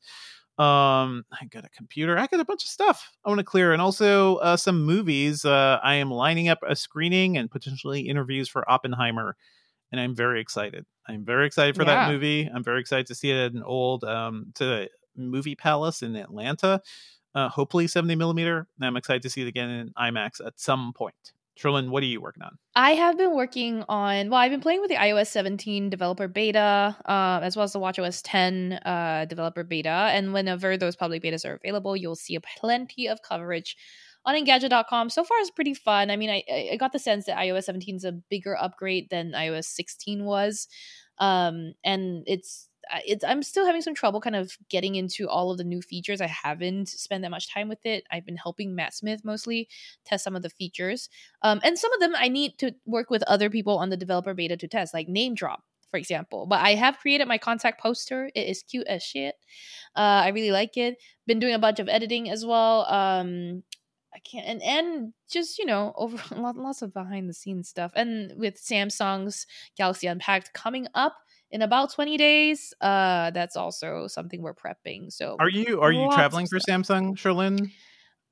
[0.60, 2.18] Um, I got a computer.
[2.18, 5.46] I got a bunch of stuff I want to clear, and also uh, some movies.
[5.46, 9.38] Uh, I am lining up a screening and potentially interviews for Oppenheimer,
[9.94, 10.86] and I'm very excited.
[11.08, 12.08] I'm very excited for yeah.
[12.08, 12.50] that movie.
[12.54, 16.82] I'm very excited to see it at an old um, to movie palace in Atlanta.
[17.36, 18.68] Uh, hopefully 70 millimeter.
[18.82, 21.34] I'm excited to see it again in IMAX at some point.
[21.60, 22.58] Cherlynn, what are you working on?
[22.76, 26.96] I have been working on, well, I've been playing with the iOS 17 developer beta,
[27.06, 29.90] uh, as well as the WatchOS 10 uh, developer beta.
[29.90, 33.76] And whenever those public betas are available, you'll see plenty of coverage
[34.26, 35.10] on Engadget.com.
[35.10, 36.10] So far, it's pretty fun.
[36.10, 39.34] I mean, I, I got the sense that iOS 17 is a bigger upgrade than
[39.34, 40.68] iOS 16 was.
[41.18, 42.69] Um, and it's
[43.06, 46.22] it's I'm still having some trouble kind of getting into all of the new features.
[46.22, 48.06] I haven't spent that much time with it.
[48.12, 49.68] I've been helping Matt Smith mostly
[50.06, 51.10] test some of the features,
[51.42, 54.34] um, and some of them I need to work with other people on the developer
[54.34, 56.46] beta to test, like name drop, for example.
[56.46, 58.30] But I have created my contact poster.
[58.36, 59.36] It is cute as shit.
[59.96, 60.98] Uh, I really like it.
[61.28, 62.86] Been doing a bunch of editing as well.
[62.86, 63.64] Um,
[64.14, 68.34] I can't and and just you know over lots of behind the scenes stuff and
[68.38, 69.46] with Samsung's
[69.78, 71.16] Galaxy Unpacked coming up
[71.52, 72.74] in about 20 days.
[72.82, 75.12] Uh, that's also something we're prepping.
[75.12, 77.72] So are you are you traveling for Samsung, Cherlynn?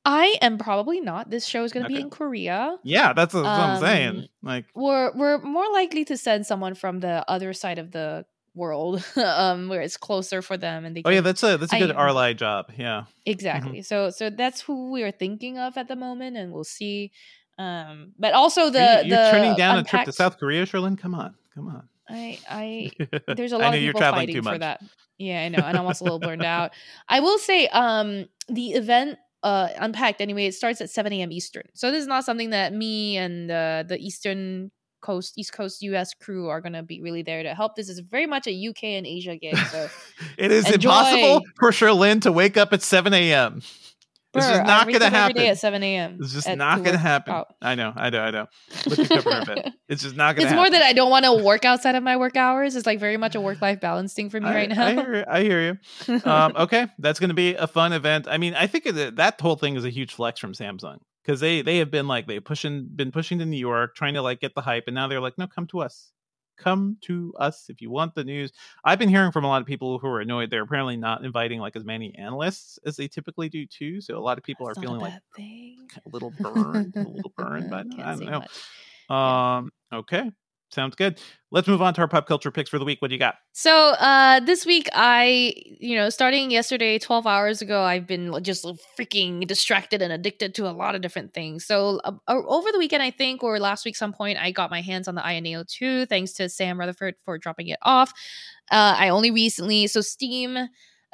[0.06, 1.30] I am probably not.
[1.30, 1.98] This show is going to okay.
[1.98, 2.78] be in Korea.
[2.84, 4.18] Yeah, that's what, um, I'm saying.
[4.18, 8.26] Um, like we're we're more likely to send someone from the other side of the
[8.58, 11.72] world um where it's closer for them and they can, oh yeah that's a that's
[11.72, 13.12] a good I, RLI job yeah mm-hmm.
[13.28, 13.82] exactly mm-hmm.
[13.82, 17.12] so so that's who we are thinking of at the moment and we'll see
[17.60, 19.94] um but also the you, are turning down unpacked...
[19.94, 22.92] a trip to south korea Cherlynn come on come on I I
[23.36, 24.82] there's a lot of people fighting for that.
[25.18, 26.72] Yeah, I know, and I'm also a little burned out.
[27.10, 30.46] I will say, um, the event uh unpacked anyway.
[30.46, 31.32] It starts at 7 a.m.
[31.32, 35.82] Eastern, so this is not something that me and uh, the Eastern Coast, East Coast
[35.84, 37.76] US crew are going to be really there to help.
[37.76, 39.58] This is very much a UK and Asia gig.
[39.58, 39.90] So
[40.38, 40.90] it is enjoy.
[40.90, 43.62] impossible for Cherlynn to wake up at 7 a.m.
[44.34, 45.38] This is not going to happen.
[45.38, 46.18] Every day at 7 a.m.
[46.20, 47.34] It's just not going to happen.
[47.34, 47.56] Out.
[47.62, 48.46] I know, I know, I know.
[48.86, 49.74] Look at cover of it.
[49.88, 52.04] It's just not going to It's more that I don't want to work outside of
[52.04, 52.76] my work hours.
[52.76, 54.86] It's like very much a work life balance thing for me I, right now.
[54.86, 56.22] I hear, I hear you.
[56.26, 58.28] um, okay, that's going to be a fun event.
[58.30, 61.40] I mean, I think that, that whole thing is a huge flex from Samsung because
[61.40, 64.40] they they have been like they pushing been pushing to New York, trying to like
[64.42, 66.12] get the hype, and now they're like, no, come to us
[66.58, 68.52] come to us if you want the news.
[68.84, 71.60] I've been hearing from a lot of people who are annoyed they're apparently not inviting
[71.60, 74.02] like as many analysts as they typically do too.
[74.02, 75.90] So a lot of people That's are feeling like thing.
[76.06, 78.46] a little burned, a little burned, but I don't
[79.10, 79.16] know.
[79.16, 80.32] Um, okay.
[80.70, 81.20] Sounds good.
[81.50, 83.02] Let's move on to our pop culture picks for the week.
[83.02, 83.36] What do you got?
[83.54, 88.66] So, uh, this week, I, you know, starting yesterday, 12 hours ago, I've been just
[89.00, 91.66] freaking distracted and addicted to a lot of different things.
[91.66, 94.82] So, uh, over the weekend, I think, or last week, some point, I got my
[94.82, 98.12] hands on the Aya 2, thanks to Sam Rutherford for dropping it off.
[98.70, 100.58] Uh, I only recently, so Steam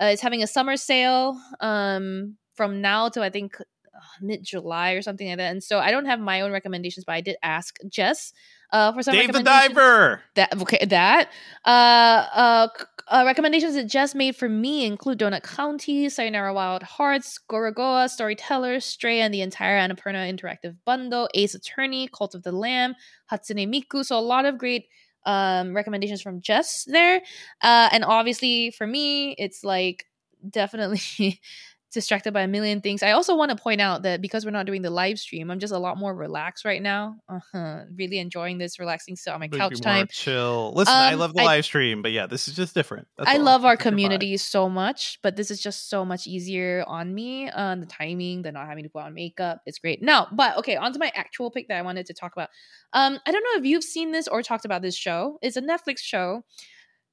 [0.01, 4.91] uh, is having a summer sale um, from now to I think uh, mid July
[4.91, 5.51] or something like that.
[5.51, 8.33] And so I don't have my own recommendations, but I did ask Jess
[8.73, 10.21] uh, for some Dave the Diver.
[10.35, 11.29] That okay, that
[11.63, 12.67] uh, uh,
[13.07, 18.79] uh, recommendations that Jess made for me include Donut County, Sayonara Wild Hearts, Gorogoa, Storyteller,
[18.79, 22.95] Stray, and the entire Annapurna Interactive Bundle, Ace Attorney, Cult of the Lamb,
[23.31, 24.03] Hatsune Miku.
[24.03, 24.87] So a lot of great
[25.25, 27.21] um, recommendations from Jess there,
[27.61, 30.05] uh, and obviously for me, it's like
[30.49, 31.39] definitely
[31.93, 33.03] distracted by a million things.
[33.03, 35.59] I also want to point out that because we're not doing the live stream, I'm
[35.59, 37.15] just a lot more relaxed right now.
[37.29, 37.83] Uh-huh.
[37.95, 40.07] Really enjoying this relaxing sit on my couch time.
[40.11, 40.73] Chill.
[40.75, 43.07] Listen, um, I love the I, live stream, but yeah, this is just different.
[43.17, 47.13] That's I love our community so much, but this is just so much easier on
[47.13, 47.49] me.
[47.49, 50.01] Uh, the timing, the not having to put on makeup, it's great.
[50.01, 52.49] No, but okay, on to my actual pick that I wanted to talk about.
[52.93, 55.37] Um, I don't know if you've seen this or talked about this show.
[55.41, 56.43] It's a Netflix show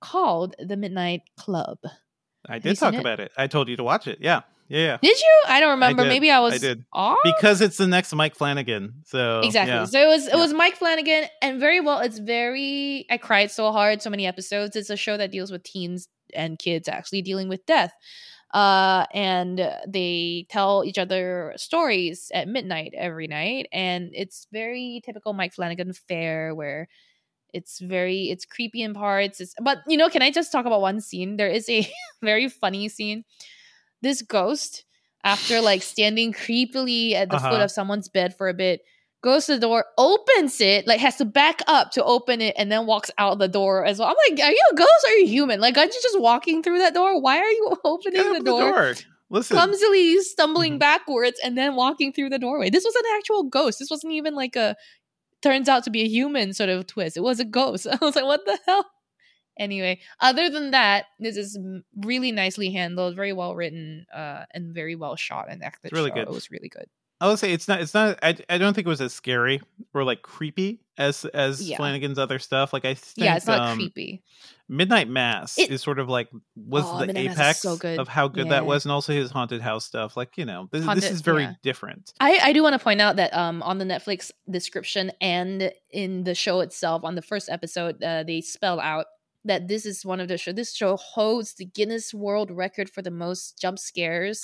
[0.00, 1.78] called The Midnight Club.
[2.48, 3.32] I did talk about it?
[3.36, 4.18] I told you to watch it.
[4.20, 4.40] Yeah.
[4.70, 4.98] Yeah.
[5.02, 5.42] Did you?
[5.48, 6.02] I don't remember.
[6.02, 6.84] I Maybe I was I did.
[6.92, 9.02] off because it's the next Mike Flanagan.
[9.04, 9.74] So exactly.
[9.74, 9.84] Yeah.
[9.84, 10.40] So it was it yeah.
[10.40, 11.98] was Mike Flanagan, and very well.
[11.98, 13.04] It's very.
[13.10, 14.00] I cried so hard.
[14.00, 14.76] So many episodes.
[14.76, 17.92] It's a show that deals with teens and kids actually dealing with death.
[18.54, 25.32] Uh, and they tell each other stories at midnight every night, and it's very typical
[25.32, 26.86] Mike Flanagan fare where
[27.52, 29.40] it's very it's creepy in parts.
[29.40, 31.38] It's, but you know, can I just talk about one scene?
[31.38, 31.90] There is a
[32.22, 33.24] very funny scene
[34.02, 34.84] this ghost,
[35.24, 37.50] after like standing creepily at the uh-huh.
[37.50, 38.80] foot of someone's bed for a bit,
[39.22, 42.72] goes to the door, opens it, like has to back up to open it, and
[42.72, 44.08] then walks out the door as well.
[44.08, 45.60] I'm like, are you a ghost or are you human?
[45.60, 47.20] Like, aren't you just walking through that door?
[47.20, 48.94] Why are you opening the Open door?
[49.32, 50.80] Listen, Clumsily stumbling Mhm.
[50.80, 52.68] backwards and then walking through the doorway.
[52.68, 53.78] This was an actual ghost.
[53.78, 54.74] This wasn't even like a
[55.42, 57.16] turns out to be a human sort of twist.
[57.16, 57.86] It was a ghost.
[57.92, 58.86] I was like, what the hell?
[59.60, 61.58] Anyway, other than that, this is
[61.94, 65.92] really nicely handled, very well written, uh, and very well shot and acted.
[65.92, 66.22] It's really good.
[66.22, 66.86] It was really good.
[67.22, 67.82] I would say it's not.
[67.82, 68.18] It's not.
[68.22, 69.60] I, I don't think it was as scary
[69.92, 71.76] or like creepy as as Yeah.
[71.76, 72.72] Flanagan's other stuff.
[72.72, 74.22] Like I think, yeah, it's not um, creepy.
[74.70, 78.26] Midnight Mass It- is sort of like was Oh, the Midnight apex so of how
[78.28, 78.52] good Yeah.
[78.52, 80.16] that was, and also his haunted house stuff.
[80.16, 81.52] Like you know, this, this is very yeah.
[81.62, 82.14] different.
[82.20, 86.24] I, I do want to point out that um on the Netflix description and in
[86.24, 89.04] the show itself on the first episode uh, they spell out
[89.44, 93.00] that this is one of the show this show holds the Guinness World Record for
[93.02, 94.42] the most jump scares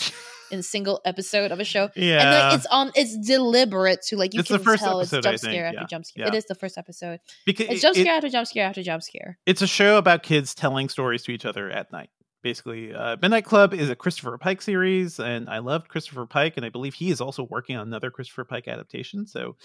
[0.51, 1.91] in a single episode of a show.
[1.95, 5.11] Yeah, And like it's on it's deliberate to like you It's can tell episode, it's
[5.11, 5.81] jump think, scare yeah.
[5.81, 6.25] after jump scare.
[6.27, 6.33] Yeah.
[6.33, 7.21] It is the first episode.
[7.45, 9.39] because It's jump it- scare after jump scare after jump scare.
[9.47, 12.09] it's a show about kids telling stories to each other at night.
[12.47, 16.65] Basically, uh, Midnight Club is a Christopher Pike series, and I loved Christopher Pike, and
[16.65, 19.27] I believe he is also working on another Christopher Pike adaptation.
[19.27, 19.57] So,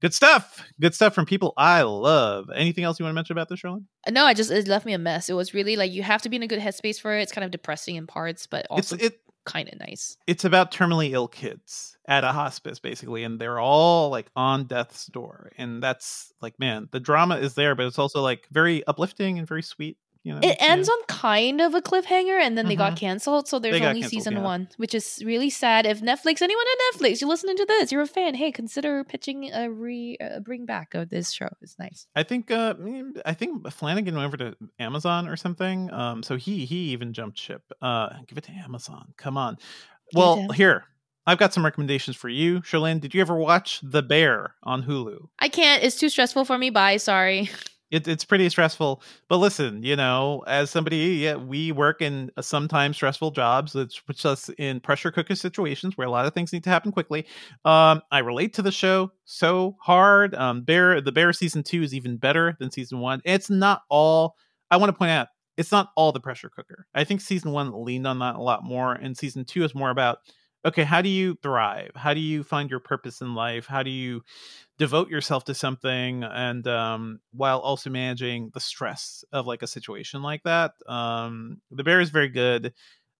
[0.00, 0.64] good stuff.
[0.80, 2.48] Good stuff from people I love.
[2.54, 3.86] Anything else you want to mention about this, Cherlynn?
[4.08, 5.28] No, I just it left me a mess.
[5.28, 7.22] It was really like you have to be in a good headspace for it.
[7.22, 9.18] It's kind of depressing in parts, but It's also it.
[9.44, 10.16] kind of nice.
[10.28, 15.06] It's about terminally ill kids at a hospice, basically, and they're all like on death's
[15.06, 19.40] door, and that's like, man, the drama is there, but it's also like very uplifting
[19.40, 19.96] and very sweet.
[20.24, 20.66] You know, It Yeah.
[20.72, 22.98] ends on kind of a cliffhanger, and then they got Mhm.
[22.98, 23.48] canceled.
[23.48, 24.42] So there's only season yeah.
[24.42, 25.84] one, which is really sad.
[25.84, 28.34] If Netflix, anyone at Netflix, you're listening to this, you're a fan.
[28.36, 31.48] Hey, consider pitching a re a bring back of this show.
[31.60, 32.06] It's nice.
[32.14, 32.74] I think uh
[33.26, 35.92] I think Flanagan went over to Amazon or something.
[35.92, 37.62] Um so he he even jumped ship.
[37.82, 39.14] Uh give it to Amazon.
[39.16, 39.58] Come on.
[40.14, 40.84] Well, here.
[41.26, 42.60] I've got some recommendations for you.
[42.62, 45.28] Cherlynn, did you ever watch The Bear on Hulu?
[45.38, 45.82] I can't.
[45.82, 46.70] It's too stressful for me.
[46.70, 46.96] Bye.
[46.98, 47.50] Sorry.
[47.92, 49.02] It, it's pretty stressful.
[49.28, 54.04] But listen, you know, as somebody, yeah, we work in uh, sometimes stressful jobs, which
[54.06, 57.26] puts us in pressure cooker situations where a lot of things need to happen quickly.
[57.66, 60.34] Um, I relate to the show so hard.
[60.34, 63.20] Um, Bear, the Bear season two is even better than season one.
[63.24, 64.36] It's not all.
[64.70, 65.28] I want to point out,
[65.58, 66.86] it's not all the pressure cooker.
[66.94, 69.90] I think season one leaned on that a lot more, and season two is more
[69.90, 70.18] about
[70.64, 71.90] okay, how do you thrive?
[71.96, 73.66] How do you find your purpose in life?
[73.66, 74.22] How do you
[74.82, 80.22] devote yourself to something and um while also managing the stress of like a situation
[80.22, 82.72] like that um the bear is very good.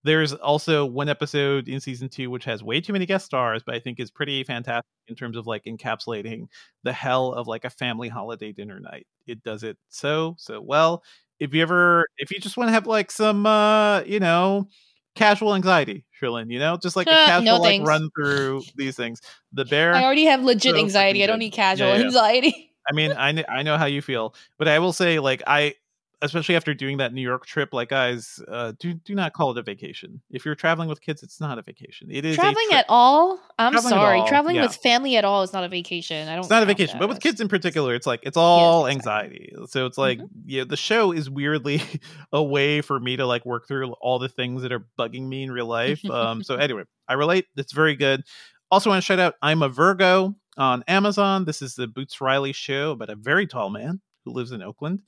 [0.05, 3.75] There's also one episode in season two which has way too many guest stars but
[3.75, 6.47] i think is pretty fantastic in terms of like encapsulating
[6.83, 9.07] the hell of like a family holiday dinner night.
[9.25, 11.01] It does it so so well.
[11.39, 14.67] If you ever if you just want to have like some uh you know
[15.15, 17.87] casual anxiety Cherlynn, you know just like a casual no like thanks.
[17.87, 19.21] run through these things
[19.51, 21.23] the bear I already have legit anxiety.
[21.23, 22.03] I don't need casual Yeah, yeah.
[22.05, 22.69] anxiety.
[22.89, 25.75] I mean, I kn- I know how you feel, but I will say, like, I,
[26.23, 29.57] especially after doing that New York trip, like, guys, uh, do do not call it
[29.57, 30.21] a vacation.
[30.31, 32.07] If you're traveling with kids, it's not a vacation.
[32.09, 33.39] It is Traveling at all?
[33.59, 34.19] I'm Traveling sorry.
[34.19, 34.63] all, Traveling yeah.
[34.63, 36.27] with family at all is not a vacation.
[36.27, 36.39] I don't.
[36.41, 39.51] It's not a vacation, but with kids in particular, it's like it's all exactly.
[39.51, 39.55] anxiety.
[39.69, 40.39] So it's like, Mm-hmm.
[40.45, 41.81] yeah, the show is weirdly
[42.31, 45.43] a way for me to like work through all the things that are bugging me
[45.43, 46.03] in real life.
[46.09, 47.45] Um, so anyway, I relate.
[47.55, 48.23] It's very good.
[48.71, 51.45] Also, want to shout out I'm a Virgo on Amazon.
[51.45, 55.01] This is the Boots Riley show about a very tall man who lives in Oakland.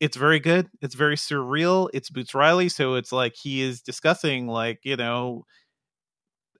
[0.00, 0.68] It's very good.
[0.80, 1.90] It's very surreal.
[1.92, 5.44] It's Boots Riley, so it's like he is discussing like you know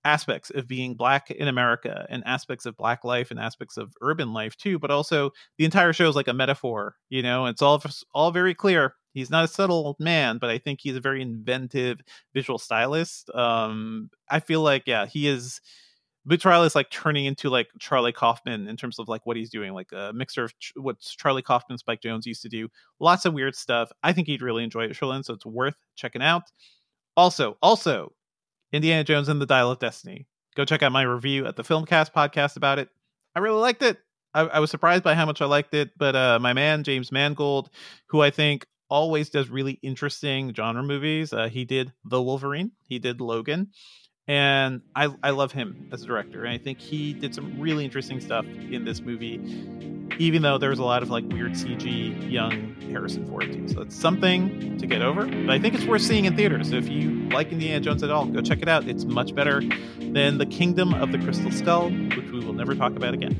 [0.04, 4.32] aspects of being black in America and aspects of black life and aspects of urban
[4.32, 4.78] life too.
[4.78, 6.94] But also the entire show is like a metaphor.
[7.10, 7.82] You know, it's all
[8.14, 8.94] all very clear.
[9.12, 12.00] He's not a subtle man, but I think he's a very inventive
[12.32, 13.28] visual stylist.
[13.34, 15.60] Um, I feel like yeah, he is.
[16.26, 19.50] Boots Riley is like turning into like Charlie Kaufman in terms of like what he's
[19.50, 22.68] doing, like a mixture of ch- what Charlie Kaufman, Spike Jonze used to do.
[22.98, 23.90] Lots of weird stuff.
[24.02, 26.44] I think you'd really enjoy it, Cherlynn, so it's worth checking out.
[27.16, 28.12] Also, also,
[28.72, 30.26] Indiana Jones and the Dial of Destiny.
[30.56, 32.88] Go check out my review at the Filmcast podcast about it.
[33.34, 33.98] I really liked it.
[34.34, 37.10] I, I was surprised by how much I liked it, but uh, my man James
[37.10, 37.70] Mangold,
[38.06, 42.98] who I think always does really interesting genre movies, uh, he did The Wolverine, he
[42.98, 43.70] did Logan,
[44.30, 47.84] and I I love him as a director, and I think he did some really
[47.84, 49.40] interesting stuff in this movie.
[50.18, 53.80] Even though there was a lot of like weird CG young Harrison Ford too, so
[53.80, 55.26] it's something to get over.
[55.26, 56.70] But I think it's worth seeing in theaters.
[56.70, 58.86] So if you like Indiana Jones at all, go check it out.
[58.86, 59.62] It's much better
[59.98, 63.34] than The Kingdom of the Crystal Skull, which we will never talk about again.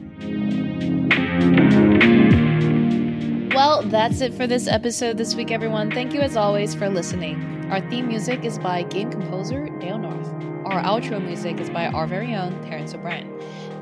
[3.55, 5.93] Well, that's it for this episode this week, everyone.
[5.93, 7.69] Thank you as always for listening.
[7.71, 10.40] Our theme music is by game composer Dale North.
[10.71, 13.29] Our outro music is by our very own Terrence O'Brien.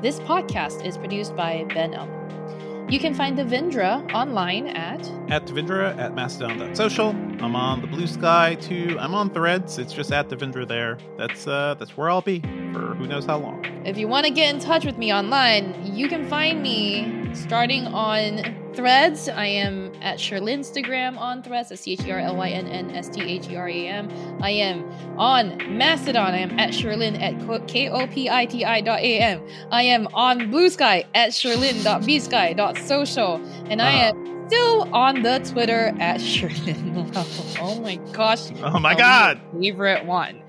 [0.01, 2.91] This podcast is produced by Ben Ellman.
[2.91, 7.09] You can find Devindra online at At Devindra at Mastodon.social.
[7.09, 8.97] I'm on the Blue Sky too.
[8.99, 9.77] I'm on Threads.
[9.77, 10.97] It's just at Devindra there.
[11.15, 12.39] That's uh that's where I'll be
[12.73, 13.63] for who knows how long.
[13.85, 17.87] If you want to get in touch with me online, you can find me starting
[17.87, 19.27] on Threads.
[19.29, 21.69] I am at Cherlynn Instagram on Threads.
[21.69, 23.87] That's C H E R L Y N N S T H E R A
[23.87, 24.09] M.
[24.41, 24.83] I am
[25.17, 26.33] on Mastodon.
[26.33, 29.41] I am at Cherlynn at K O P I T I dot A M.
[29.71, 33.35] I am on Blue Sky at Cherlynn.bsky.social.
[33.69, 34.17] And I Uh-huh.
[34.17, 37.11] am still on the Twitter at Cherlynn.
[37.61, 38.51] oh my gosh.
[38.63, 39.41] Oh my god.
[39.59, 40.41] favorite one.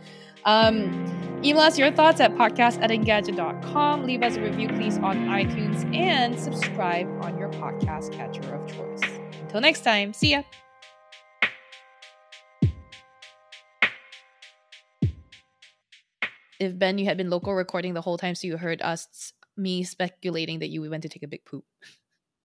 [0.44, 1.06] Um,
[1.44, 4.04] email us your thoughts at podcast at engadget.com.
[4.04, 9.18] Leave us a review, please, on iTunes and subscribe on your podcast catcher of choice.
[9.42, 10.42] Until next time, see ya.
[16.60, 19.82] If Ben, you had been local recording the whole time, so you heard us, me
[19.82, 21.64] speculating that you went to take a big poop.